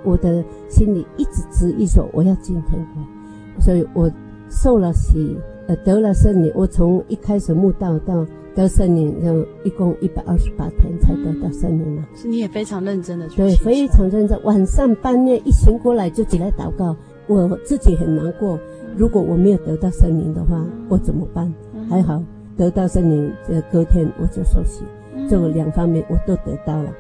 [0.04, 4.10] 我的心里一直执意说我要进天国，所以我
[4.48, 5.36] 受了洗，
[5.66, 6.52] 呃，得了圣灵。
[6.54, 12.06] 我从一开始慕道到得圣灵，就一共一百二十八天才得到圣灵嘛。
[12.14, 13.38] 是你也非常认真的去。
[13.38, 14.40] 对，非常认真。
[14.44, 16.94] 晚上半夜一醒过来就起来祷告，
[17.26, 18.58] 我自己很难过。
[18.96, 21.52] 如果我没有得到圣灵的话，我怎么办？
[21.90, 22.22] 还好
[22.56, 24.82] 得到圣灵，这隔天我就受洗，
[25.28, 26.90] 这个两方面我都得到了。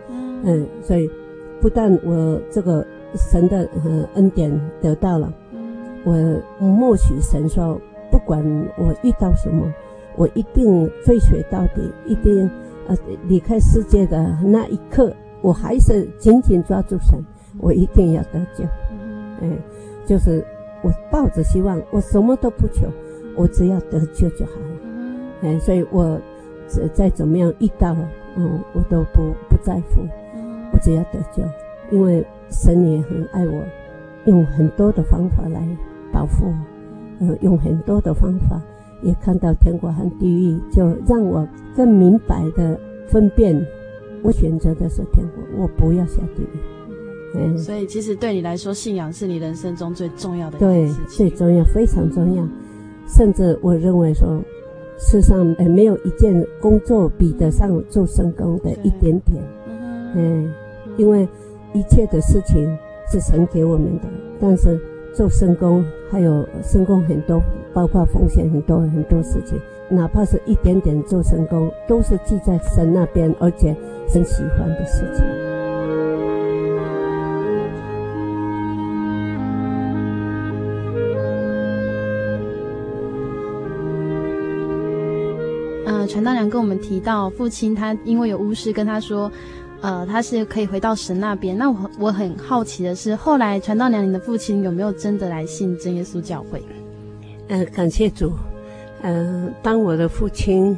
[0.44, 1.10] 嗯，所以
[1.60, 3.68] 不但我这个神的
[4.14, 4.52] 恩典
[4.82, 5.32] 得到了，
[6.04, 6.12] 我
[6.60, 8.42] 默许神说，不管
[8.76, 9.64] 我遇到什么，
[10.16, 12.48] 我一定追随到底，一定
[12.86, 12.96] 呃
[13.26, 17.18] 离开世界的那一刻，我还是紧紧抓住神，
[17.58, 18.64] 我一定要得救。
[19.40, 19.56] 嗯，
[20.06, 20.44] 就是。
[20.82, 22.86] 我抱着希望，我什么都不求，
[23.34, 24.76] 我只要得救就好了。
[25.40, 26.20] 嗯，所以我
[26.92, 27.96] 再怎么样遇到，
[28.36, 30.02] 嗯，我都不不在乎，
[30.72, 31.42] 我只要得救，
[31.90, 33.64] 因为神也很爱我，
[34.26, 35.66] 用很多的方法来
[36.12, 36.54] 保护我，
[37.20, 38.60] 嗯，用很多的方法
[39.02, 42.78] 也看到天国和地狱，就让我更明白的
[43.08, 43.60] 分辨，
[44.22, 46.75] 我选择的是天国，我不要下地狱。
[47.38, 50.58] 嗯，所以其实对你来说，信仰是你人生中最重要的。
[50.58, 52.46] 对，最重要，非常重要。
[53.06, 54.40] 甚至我认为说，
[54.98, 59.42] 世上呃没有一件工作比得上做圣工的一点点。
[60.14, 60.52] 嗯，
[60.96, 61.28] 因为
[61.74, 62.66] 一切的事情
[63.12, 64.04] 是神给我们的，
[64.40, 64.80] 但是
[65.14, 67.40] 做圣工还有圣工很多，
[67.74, 69.60] 包括奉献很多很多事情，
[69.90, 73.76] 哪怕是一点点做圣工，都是记在神那边，而且
[74.08, 75.45] 神喜欢的事情。
[86.16, 89.30] 传道娘跟我们提到，父亲他因为有巫师跟他说，
[89.82, 91.54] 呃，他是可以回到神那边。
[91.58, 96.62] 那我我很好奇的是，后来传道娘，你的父亲有没有真的来信真耶稣教会？
[97.48, 98.32] 嗯、呃，感谢主。
[99.02, 100.74] 嗯、呃，当我的父亲，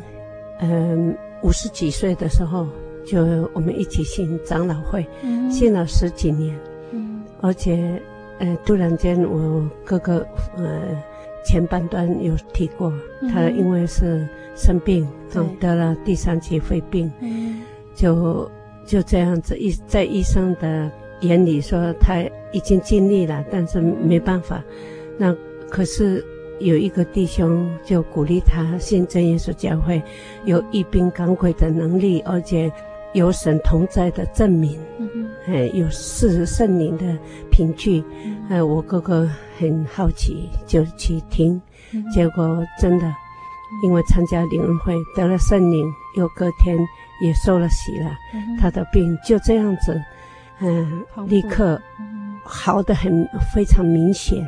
[0.58, 2.66] 嗯、呃，五十几岁的时候，
[3.06, 6.58] 就我们一起信长老会，嗯、信了十几年。
[6.90, 8.02] 嗯，而且，
[8.40, 10.26] 呃，突然间我哥哥，
[10.56, 11.00] 呃。
[11.44, 12.92] 前半段有提过，
[13.32, 17.10] 他因为是生病，就得了第三期肺病，
[17.94, 18.50] 就
[18.86, 22.22] 就这样子医在医生的眼里说他
[22.52, 24.62] 已经尽力了，但是没办法。
[25.16, 25.34] 那
[25.70, 26.24] 可是
[26.60, 30.02] 有一个弟兄就鼓励他信真耶稣教会，
[30.44, 32.70] 有一病赶鬼的能力，而且
[33.12, 34.78] 有神同在的证明，
[35.46, 37.04] 哎，有赐圣灵的
[37.50, 38.04] 凭据。
[38.48, 39.28] 哎，我哥哥。
[39.60, 41.60] 很好奇，就去听，
[42.14, 43.12] 结果真的，
[43.82, 45.84] 因为参加灵恩会得了圣灵，
[46.16, 46.78] 又隔天
[47.20, 48.16] 也受了洗了，
[48.60, 50.00] 他的病就这样子，
[50.60, 51.76] 嗯，立刻
[52.44, 54.46] 好的很，非常明显，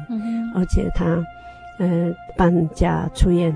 [0.54, 1.20] 而且他，
[1.80, 3.52] 嗯，搬家出院，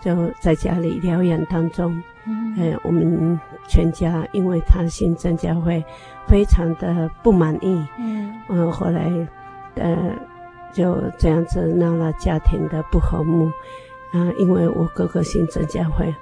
[0.00, 5.84] 就在家里疗养当中，嗯，我们全家因为他信真教会，
[6.26, 9.10] 非常的不满意，嗯，后来，
[9.76, 10.12] 呃。
[10.74, 13.46] 就这样子闹了家庭的不和睦，
[14.10, 16.12] 啊，因为我哥哥信真教会，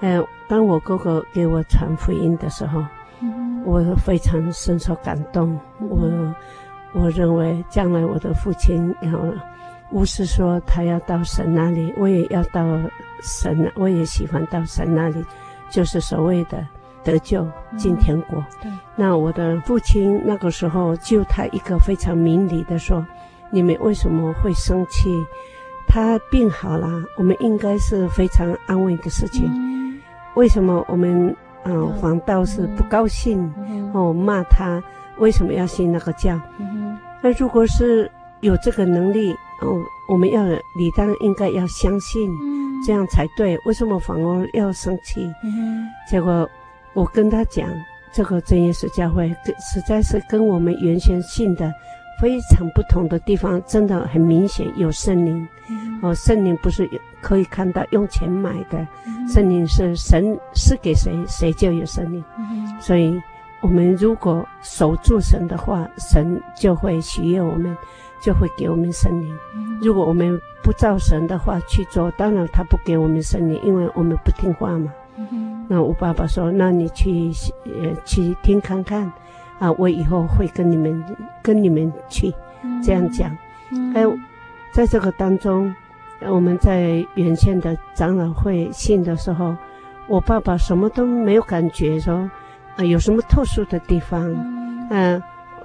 [0.00, 2.84] 呃，当我哥哥给我传福音的时候，
[3.20, 5.56] 嗯、我非常深受感动。
[5.78, 6.34] 嗯、
[6.92, 9.12] 我我认为将来我的父亲要，
[9.92, 12.66] 巫师说他要到神那里，我也要到
[13.22, 15.24] 神，我也喜欢到神那里，
[15.70, 16.66] 就是所谓的
[17.02, 17.46] 得救
[17.76, 18.44] 进天国。
[18.64, 23.06] 嗯、那我的父亲那个时候就他一个非常明理的说。
[23.52, 25.10] 你们为什么会生气？
[25.88, 30.00] 他病好了，我们应该是非常安慰的事情。
[30.36, 33.52] 为什么我们嗯、呃、反倒是不高兴
[33.92, 34.80] 哦骂他
[35.18, 36.40] 为什么要信那个教？
[37.20, 38.08] 那如果是
[38.38, 42.30] 有这个能力哦，我们要理当应该要相信，
[42.86, 43.58] 这样才对。
[43.64, 45.32] 为什么反而要生气？
[46.08, 46.48] 结果
[46.94, 47.68] 我跟他讲，
[48.12, 49.28] 这个真耶稣教会
[49.58, 51.72] 实在是跟我们原先信的
[52.20, 55.48] 非常不同的地方，真的很明显有圣灵。
[56.02, 56.88] 哦，圣灵不是
[57.20, 58.86] 可以看到用钱买的，
[59.28, 62.24] 圣灵是神赐给谁，谁就有圣灵。
[62.80, 63.20] 所以。
[63.62, 67.76] 我们如果守住神的话，神就会喜悦我们，
[68.20, 69.38] 就会给我们圣灵。
[69.80, 74.92] 如果我们不照神的话去做，当然他不给我们圣灵，因为我们不听话嘛。
[75.68, 77.30] 那我爸爸说：“那你去
[77.64, 79.10] 呃去听看看，
[79.58, 81.04] 啊，我以后会跟你们
[81.42, 82.32] 跟你们去
[82.82, 83.30] 这样讲。”
[83.94, 84.16] 还有
[84.72, 85.74] 在这个当中，
[86.28, 89.56] 我们在原先的长老会信的时候，
[90.08, 92.30] 我爸爸什么都没有感觉说。
[92.76, 94.22] 啊，有什么特殊的地方？
[94.32, 95.22] 嗯、呃，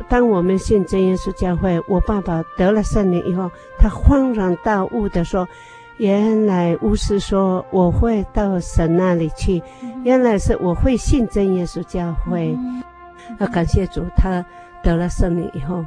[0.10, 5.48] 当我们信真耶稣教会，我爸爸得了圣灵以后，他恍然大悟的说
[5.98, 9.62] ：“原来巫师说我会到神那里去，
[10.04, 12.58] 原来是我会信真耶稣教会。”
[13.40, 14.46] 啊，感谢主，他
[14.84, 15.84] 得了圣灵以后，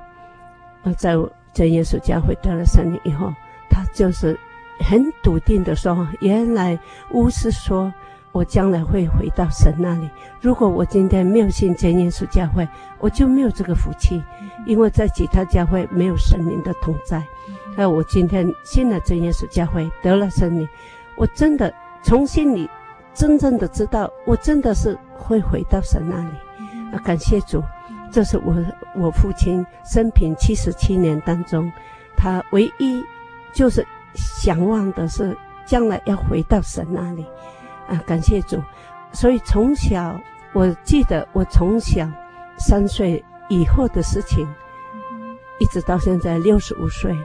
[0.96, 1.14] 在
[1.52, 3.32] 真耶稣教会得了圣灵以后，
[3.70, 4.38] 他就是
[4.80, 6.78] 很笃定的说：“原来
[7.12, 7.92] 巫师说。”
[8.38, 10.08] 我将来会回到神那里。
[10.40, 12.68] 如果我今天没有信真耶稣教会，
[13.00, 14.22] 我就没有这个福气，
[14.64, 17.20] 因为在其他教会没有神灵的同在。
[17.76, 20.68] 那我今天信了真耶稣教会，得了神灵，
[21.16, 22.70] 我真的从心里
[23.12, 26.94] 真正的知道，我真的是会回到神那里。
[26.94, 27.60] 啊，感谢主，
[28.12, 28.54] 这是我
[28.94, 31.72] 我父亲生平七十七年当中，
[32.16, 33.02] 他唯一
[33.52, 33.84] 就是
[34.14, 35.36] 想望的是
[35.66, 37.26] 将来要回到神那里。
[37.88, 38.62] 啊，感谢主！
[39.12, 40.20] 所以从小，
[40.52, 42.06] 我记得我从小
[42.58, 44.46] 三岁以后的事情，
[45.58, 47.16] 一直到现在六十五岁，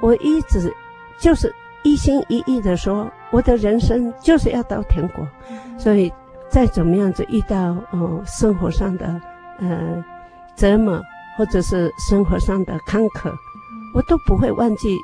[0.00, 0.74] 我一直
[1.18, 1.54] 就是
[1.84, 5.26] 一心一意的说，我的人生就是要到天国。
[5.78, 6.10] 所以
[6.48, 9.20] 再怎么样子遇到哦生活上的
[9.58, 10.02] 呃
[10.56, 11.00] 折磨，
[11.36, 13.30] 或者是生活上的坎坷，
[13.94, 14.96] 我都不会忘记。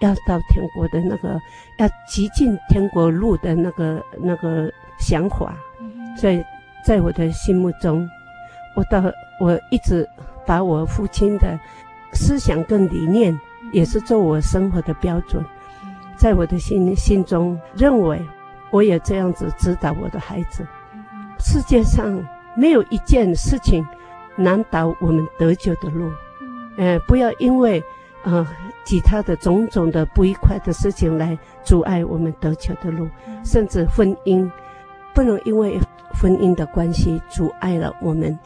[0.00, 1.40] 要到天国的那个，
[1.78, 5.56] 要极尽天国路的那个那个想法，
[6.16, 6.44] 所以
[6.84, 8.08] 在我的心目中，
[8.76, 9.02] 我到
[9.40, 10.08] 我一直
[10.46, 11.58] 把我父亲的
[12.12, 13.38] 思想跟理念，
[13.72, 15.44] 也是做我生活的标准，
[16.16, 18.24] 在我的心心中认为，
[18.70, 20.64] 我也这样子指导我的孩子。
[21.40, 22.24] 世界上
[22.56, 23.84] 没有一件事情
[24.36, 26.08] 难倒我们得救的路，
[26.76, 27.82] 呃，不要因为。
[28.24, 28.48] 啊、呃，
[28.84, 33.08] 其他的种种的不愉快的事情来阻碍我们得救的路，
[33.44, 34.50] 甚至婚姻，
[35.14, 35.78] 不能因为
[36.20, 38.36] 婚姻的关系阻碍了我们，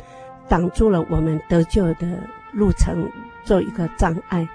[0.47, 2.07] 挡住了我们得救的
[2.53, 3.09] 路程，
[3.45, 4.47] 做一个障碍。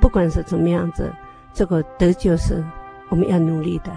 [0.00, 1.12] 不管是怎么样子，
[1.52, 2.64] 这个得救是
[3.10, 3.92] 我们要努力的。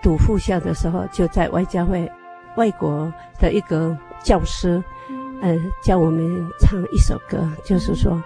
[0.00, 2.10] 读副校的时候，就在外教会，
[2.56, 8.22] 外国的一个教师，嗯、呃，教我们唱一首歌，就是说。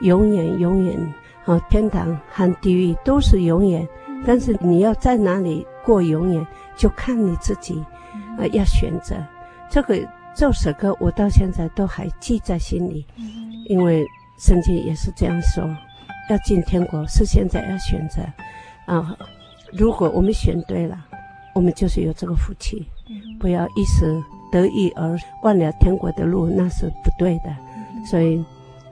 [0.00, 3.86] 永远，永远，啊，天堂和地狱都是永远，
[4.26, 6.46] 但是你要在哪里过永远，
[6.76, 7.82] 就看你自己，
[8.38, 9.14] 啊，要选择。
[9.68, 9.98] 这个
[10.34, 13.06] 这首歌我到现在都还记在心里，
[13.66, 14.04] 因为
[14.38, 15.64] 圣经也是这样说，
[16.30, 18.22] 要进天国是现在要选择，
[18.86, 19.16] 啊，
[19.72, 20.98] 如果我们选对了，
[21.54, 22.86] 我们就是有这个福气，
[23.38, 27.54] 不要一时得意而忘了天国的路，那是不对的，
[28.04, 28.42] 所以。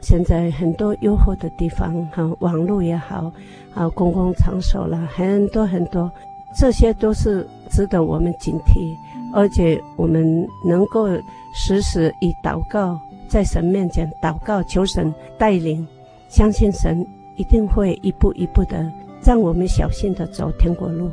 [0.00, 3.32] 现在很多优厚的地方，哈，网络也好，
[3.74, 6.10] 啊，公共场所啦，很多很多，
[6.56, 8.94] 这些都是值得我们警惕，
[9.34, 11.08] 而且我们能够
[11.52, 15.86] 时时以祷告在神面前祷告，求神带领，
[16.28, 17.04] 相信神
[17.36, 18.90] 一定会一步一步的
[19.22, 21.10] 让我们小心的走天国路。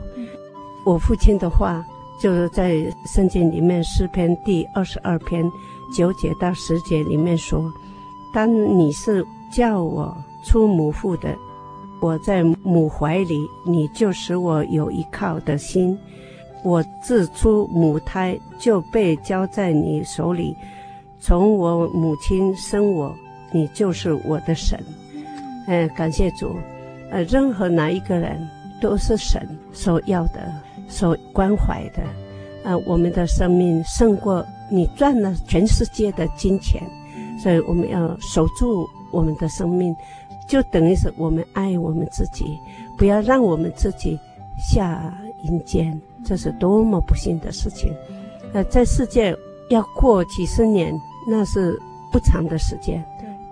[0.86, 1.84] 我父亲的话
[2.22, 2.76] 就是在
[3.08, 5.44] 圣经里面诗篇第二十二篇
[5.98, 7.68] 九节到十节里面说。
[8.36, 10.14] 当你是叫我
[10.44, 11.34] 出母腹的，
[12.02, 15.98] 我在母怀里，你就使我有依靠的心。
[16.62, 20.54] 我自出母胎就被交在你手里，
[21.18, 23.16] 从我母亲生我，
[23.54, 24.78] 你就是我的神。
[25.68, 26.58] 嗯，感谢主。
[27.12, 28.46] 呃，任何哪一个人
[28.82, 30.54] 都是神所要的、
[30.90, 32.04] 所关怀的。
[32.66, 36.84] 呃，我们的生命胜过你赚了全世界的金钱。
[37.38, 39.96] 所以我们要守住我们的生命，
[40.48, 42.60] 就等于是我们爱我们自己，
[42.98, 44.20] 不要让我们自己
[44.58, 45.14] 下
[45.44, 47.94] 阴间，这是多么不幸的事情。
[48.54, 49.36] 呃，在世界
[49.70, 50.94] 要过几十年，
[51.30, 51.78] 那是
[52.12, 53.04] 不长的时间。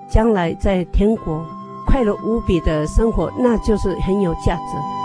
[0.09, 1.43] 将来在天国
[1.87, 5.02] 快乐无比的生活，那就是很有价值。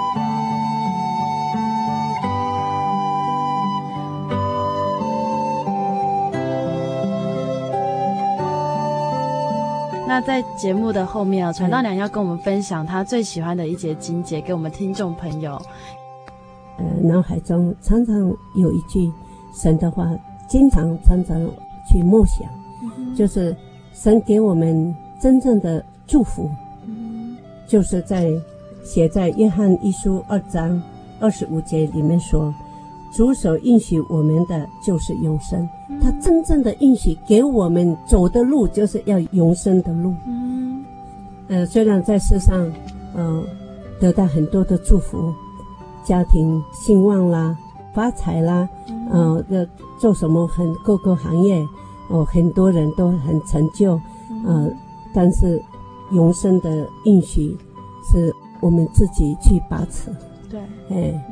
[10.19, 15.53] 那在节目的后面啊，传道娘要跟我们分享她最喜欢的一节经节，给我们听众朋友。
[16.77, 18.17] 呃，脑海中常常
[18.57, 19.09] 有一句
[19.55, 20.11] 神的话，
[20.49, 21.41] 经常常常
[21.89, 22.49] 去默想，
[22.83, 23.57] 嗯、就是
[23.93, 26.51] 神给我们真正的祝福，
[26.85, 27.39] 嗯、
[27.69, 28.29] 就是在
[28.83, 30.83] 写在约翰一书二章
[31.21, 32.53] 二十五节里面说。
[33.15, 35.67] 主所应许我们的就是永生，
[36.09, 40.15] 他真正的应许给我们走的路就是要永生的路。
[40.27, 40.83] 嗯，
[41.49, 42.67] 呃，虽然在世上，
[43.15, 43.45] 嗯、呃，
[44.01, 45.35] 得到很多的祝福，
[46.03, 47.55] 家庭兴旺啦，
[47.93, 48.67] 发财啦，
[49.11, 49.67] 呃，要
[50.01, 51.61] 做什么很各个行业，
[52.09, 54.01] 哦、呃，很多人都很成就，
[54.47, 54.71] 呃，
[55.13, 55.63] 但是
[56.13, 57.55] 永生的应许
[58.11, 60.11] 是我们自己去把持。
[60.49, 61.25] 对，哎，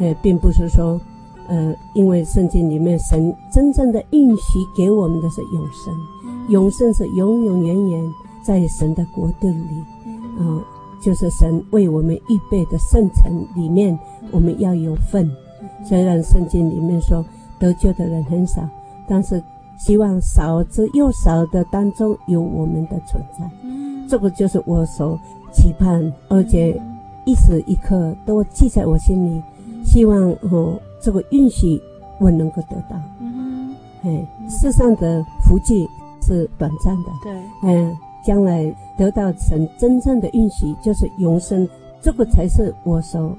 [0.00, 1.00] 哎，并不是说。
[1.46, 10.64] 呃，因为圣经里面神真正的应许给我们的是永生，嗯、永生是永永远远在神的国度里，啊、
[11.02, 13.98] 就是神为我们预备的圣城里面，
[14.30, 15.26] 我们要有份。
[15.60, 17.22] 嗯、虽然圣经里面说
[17.58, 18.66] 得救的人很少，
[19.06, 19.42] 但是
[19.78, 23.44] 希望少之又少的当中有我们的存在。
[23.62, 25.18] 嗯、这个就是我所
[25.52, 26.80] 期盼，而且
[27.26, 29.42] 一时一刻都记在我心里，
[29.84, 30.58] 希望我。
[30.58, 31.78] 呃这个运气
[32.18, 35.86] 我能够得到，嗯哼，哎，世上的福气
[36.22, 37.32] 是短暂的，对，
[37.62, 37.94] 嗯，
[38.24, 41.68] 将来得到神真正的运气就是永生，
[42.00, 43.36] 这个才是我所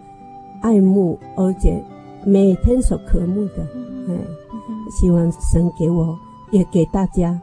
[0.62, 1.84] 爱慕而且
[2.24, 3.66] 每天所渴慕的，
[4.08, 4.22] 嗯，嗯，
[4.92, 6.16] 希望神给我
[6.52, 7.40] 也给大家，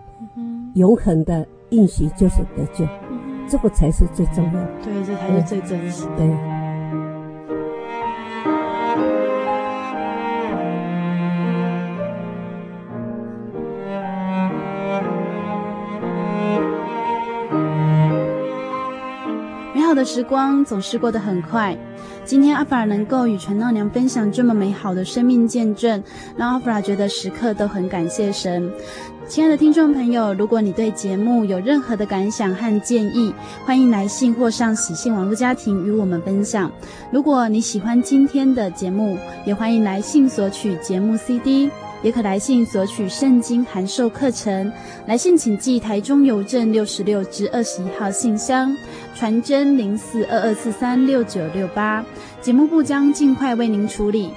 [0.74, 2.86] 永恒的运气就是得救，
[3.48, 6.51] 这个才是最重要的，对，这才是最真实的，对。
[19.94, 21.76] 的时光总是过得很快。
[22.24, 26.02] 今天阿弗尔能够与传道娘分享这么美好的生命见证，
[26.36, 28.70] 让阿弗尔觉得时刻都很感谢神。
[29.26, 33.34] 亲爱的听众朋友，如果你对节目有任何的感想和建议，
[33.64, 36.70] 欢迎来信或上喜信网络家庭与我们分享。
[37.10, 39.16] 如果你喜欢今天的节目，
[39.46, 41.70] 也欢迎来信索取节目 CD。
[42.02, 44.72] 也可来信索取圣经函授课程，
[45.06, 48.76] 来信请寄台中邮政六十六至二十一号信箱，
[49.14, 52.04] 传真零四二二四三六九六八，
[52.40, 54.30] 节目部将尽快为您处理。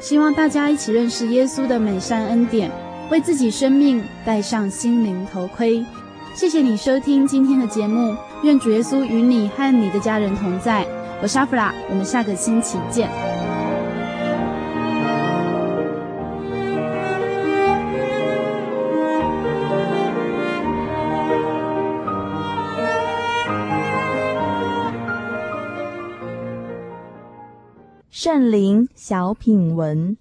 [0.00, 2.70] 希望大家一起认识耶稣的美善恩典，
[3.10, 5.84] 为自己生命戴上心灵头盔。
[6.34, 10.86] 谢谢你收听今天的节目，愿主耶稣与你和你的家人同在。
[11.22, 13.31] 我是阿弗拉，我们下个星期见。
[28.24, 30.16] 圣灵小品文。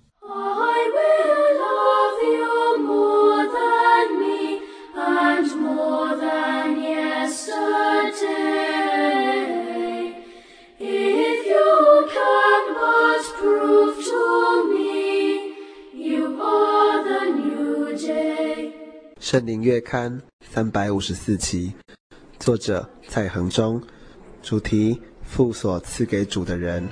[19.20, 21.72] 圣灵月刊三百五十四期，
[22.40, 23.80] 作者蔡恒忠，
[24.42, 26.84] 主题父所赐给主的人。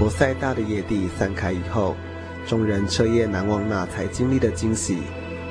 [0.00, 1.94] 博塞大的野地散开以后，
[2.46, 4.96] 众人彻夜难忘那才经历的惊喜。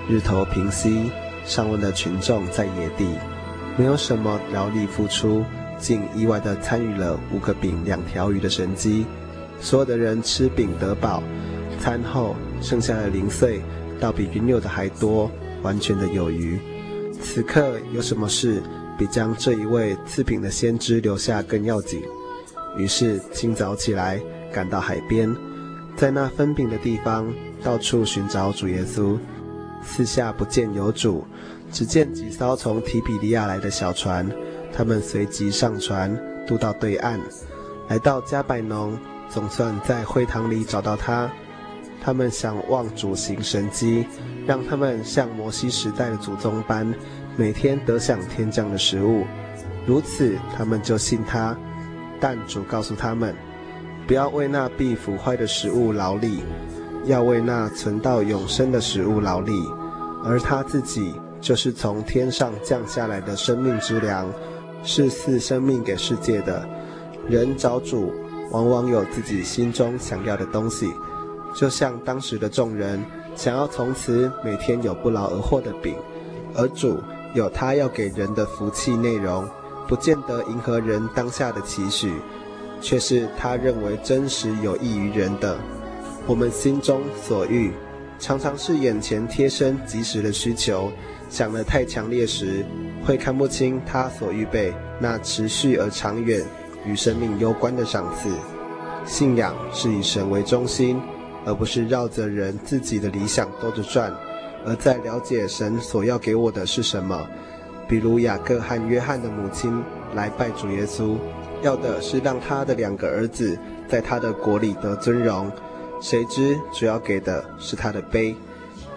[0.10, 1.12] 日头平息，
[1.45, 3.06] 上万的群众在野地，
[3.78, 5.45] 没有什么劳力付出，
[5.78, 9.06] 竟意外的参与了五个饼两条鱼的神迹。
[9.62, 11.22] 所有的人吃饼得饱，
[11.80, 13.62] 餐后剩下的零碎，
[14.00, 15.30] 倒比原有的还多，
[15.62, 16.58] 完全的有余。
[17.22, 18.64] 此刻有什么事
[18.97, 22.02] 比将这一位赐饼的先知留下更要紧？
[22.76, 24.20] 于是清早起来。
[24.52, 25.36] 赶到海边，
[25.95, 27.34] 在那分饼的地方，
[27.64, 29.18] 到处寻找主耶稣。
[29.82, 31.26] 四下不见有主，
[31.72, 34.30] 只见几艘从提比利亚来的小船。
[34.74, 37.20] 他们随即上船，渡到对岸，
[37.88, 38.97] 来到加百农，
[39.30, 41.30] 总算在会堂里找到他。
[42.02, 44.06] 他们想望主行神迹，
[44.45, 46.93] 让他们像摩西时代的祖宗般，
[47.36, 49.26] 每天得享天降的食物。
[49.86, 51.58] 如此，他们就信他。
[52.20, 53.34] 但主告诉他们。
[54.10, 56.39] 不要为那必腐坏的食物劳力，
[57.05, 59.53] 要为那存到永生的食物劳力。
[60.26, 64.28] 而他自己就是从天上降下来的生命之粮，
[64.84, 66.68] 是赐生命给世界的。
[67.28, 68.12] 人找主，
[68.49, 70.91] 往往有自己心中想要的东西，
[71.53, 73.05] 就像当时的众人
[73.36, 75.95] 想要从此每天有不劳而获的饼，
[76.55, 76.97] 而主
[77.36, 79.47] 有他要给人的福气内容，
[79.88, 82.12] 不见得迎合人当下的期许，
[82.82, 85.57] 却是他认为真实有益于人的。
[86.27, 87.71] 我们心中所欲，
[88.19, 90.91] 常常是眼前贴身即时的需求，
[91.30, 92.65] 想得太强烈时，
[93.05, 96.45] 会看不清他所预备那持续而长远。
[96.86, 98.30] 与生命攸关的赏赐，
[99.05, 100.99] 信仰是以神为中心，
[101.45, 104.15] 而不是绕着人自己的理想兜着转，
[104.65, 107.27] 而在了解神所要给我的是什么。
[107.86, 109.84] 比如雅各和约翰的母亲
[110.15, 111.17] 来拜主耶稣，
[111.62, 113.57] 要的是让他的两个儿子
[113.88, 115.51] 在他的国里得尊荣，
[116.01, 118.36] 谁知主要给的是他的杯。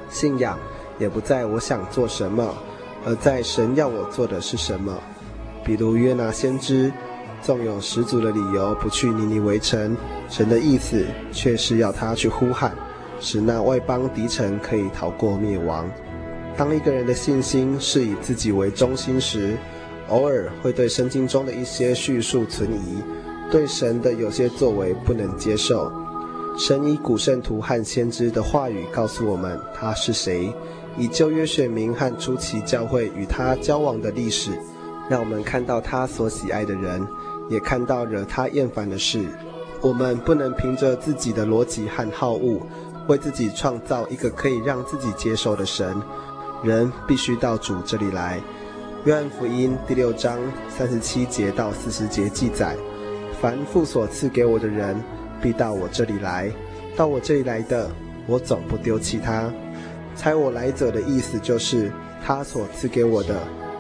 [0.09, 0.59] 信仰
[0.99, 2.55] 也不在我想做什么，
[3.05, 4.97] 而在神要我做的是什么。
[5.65, 6.93] 比如约拿先知。
[7.45, 9.97] 纵有十足的理由不去尼尼微城，
[10.29, 12.73] 神的意思却是要他去呼喊，
[13.19, 15.91] 使那外邦敌城可以逃过灭亡。
[16.57, 19.57] 当一个人的信心是以自己为中心时，
[20.09, 23.03] 偶尔会对圣经中的一些叙述存疑，
[23.51, 25.93] 对神的有些作为不能接受。
[26.59, 30.53] 神以古圣徒和先知的话语告诉我们他是谁，
[30.99, 34.51] 以旧约选民和初期教会与他交往的历史，
[35.09, 37.07] 让我们看到他所喜爱的人。
[37.51, 39.27] 也看到惹他厌烦的事，
[39.83, 42.61] 我们不能凭着自己的逻辑和好恶，
[43.09, 45.95] 为自己创造一个可以让自己接受的神。
[46.63, 48.41] 人必须到主这里来。
[49.05, 50.39] 约翰福音第六章
[50.69, 52.77] 三十七节到四十节记载：
[53.41, 54.97] 凡父所赐给我的人，
[55.43, 56.49] 必到我这里来；
[56.97, 57.91] 到我这里来的，
[58.29, 59.53] 我总不丢弃他。
[60.15, 61.91] 猜我来者的意思就是，
[62.25, 63.35] 他所赐给我的。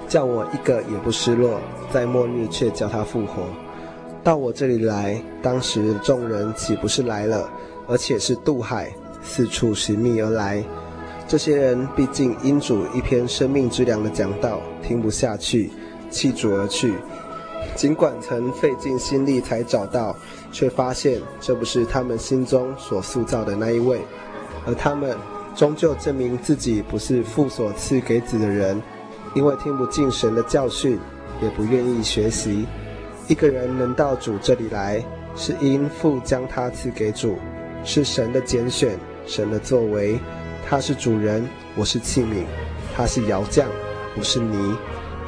[0.08, 1.60] 叫我一个也不失落，
[1.92, 3.44] 在末日却叫他复活。
[4.24, 7.48] 到我这里来，当时众人岂不是来了，
[7.86, 8.92] 而且是渡海，
[9.22, 10.64] 四处寻觅而来。
[11.32, 15.70] 这些人毕竟因主一篇生命之粮的讲道听不下去，
[16.10, 16.92] 弃主而去。
[17.74, 20.14] 尽管曾费尽心力才找到，
[20.52, 24.02] 却发现这不是他们心中所塑造的那一位，
[24.66, 25.16] 而他们
[25.56, 28.78] 终究证明自己不是父所赐给子的人。
[29.34, 30.98] 因为听不进神的教训，
[31.40, 32.66] 也不愿意学习。
[33.26, 35.02] 一个人能到主这里来，
[35.34, 37.38] 是因父将他赐给主，
[37.84, 40.18] 是神的拣选，神的作为。
[40.72, 42.46] 他是主人，我是器皿；
[42.96, 43.66] 他是窑匠，
[44.16, 44.74] 我是泥。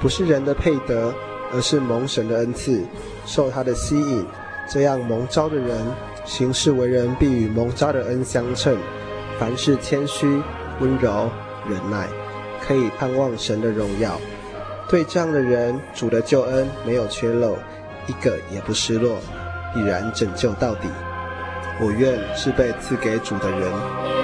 [0.01, 1.13] 不是人的配得，
[1.53, 2.83] 而是蒙神的恩赐，
[3.27, 4.25] 受他的吸引。
[4.67, 5.77] 这样蒙召的人，
[6.25, 8.75] 行事为人必与蒙召的恩相称。
[9.39, 10.41] 凡事谦虚、
[10.81, 11.29] 温柔、
[11.69, 12.09] 忍耐。
[12.67, 14.19] 可以盼望神的荣耀，
[14.89, 17.59] 对这样的人，主的救恩没有缺漏，
[18.07, 19.19] 一个也不失落，
[19.75, 20.89] 必然拯救到底。
[21.83, 24.24] 我愿是被赐给主的人。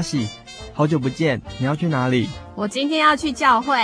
[0.00, 0.26] 阿喜，
[0.72, 2.26] 好久不见，你要去哪里？
[2.54, 3.76] 我今天要去教会。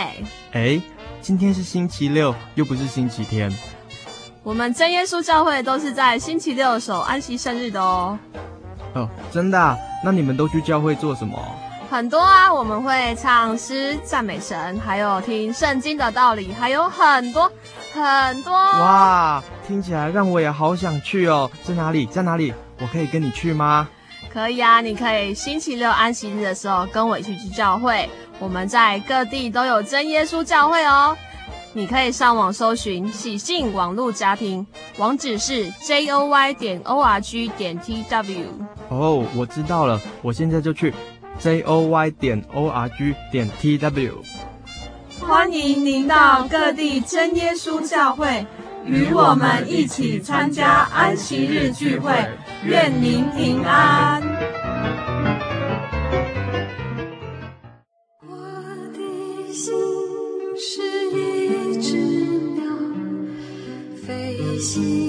[0.53, 0.81] 哎，
[1.21, 3.55] 今天是星期六，又不是星期天。
[4.43, 8.19] 我们真耶稣教会都是在星期六守安息生日的哦。
[8.95, 9.77] 哦，真的啊？
[10.03, 11.39] 那你们都去教会做什么？
[11.91, 17.53] 很多啊，我们会唱诗赞美神，还有听圣经的道理，还有很多
[17.93, 18.55] 很多。
[18.55, 21.51] 哇，听起来让我也好想去哦。
[21.63, 22.07] 在哪里？
[22.07, 22.55] 在哪里？
[22.81, 23.87] 我可以跟你去吗？
[24.37, 28.07] 可以啊，你可以星期六安息日的时候跟我一起去教会。
[28.39, 31.17] 我们在各地都有真耶稣教会哦。
[31.73, 34.67] 你可以上网搜寻喜信网络家庭，
[34.99, 38.45] 网址是 j o y 点 o r g 点 t w。
[38.91, 40.93] 哦，我知道了，我现在就去
[41.39, 44.23] j o y 点 o r g 点 t w。
[45.19, 48.45] 欢迎您到各地真耶稣教会。
[48.85, 52.13] 与我们一起参加安息日聚会，
[52.65, 54.23] 愿您平安。
[58.23, 58.33] 我
[58.93, 59.73] 的心
[60.57, 60.81] 是
[61.13, 61.97] 一只
[62.55, 62.65] 鸟，
[64.07, 65.06] 飞行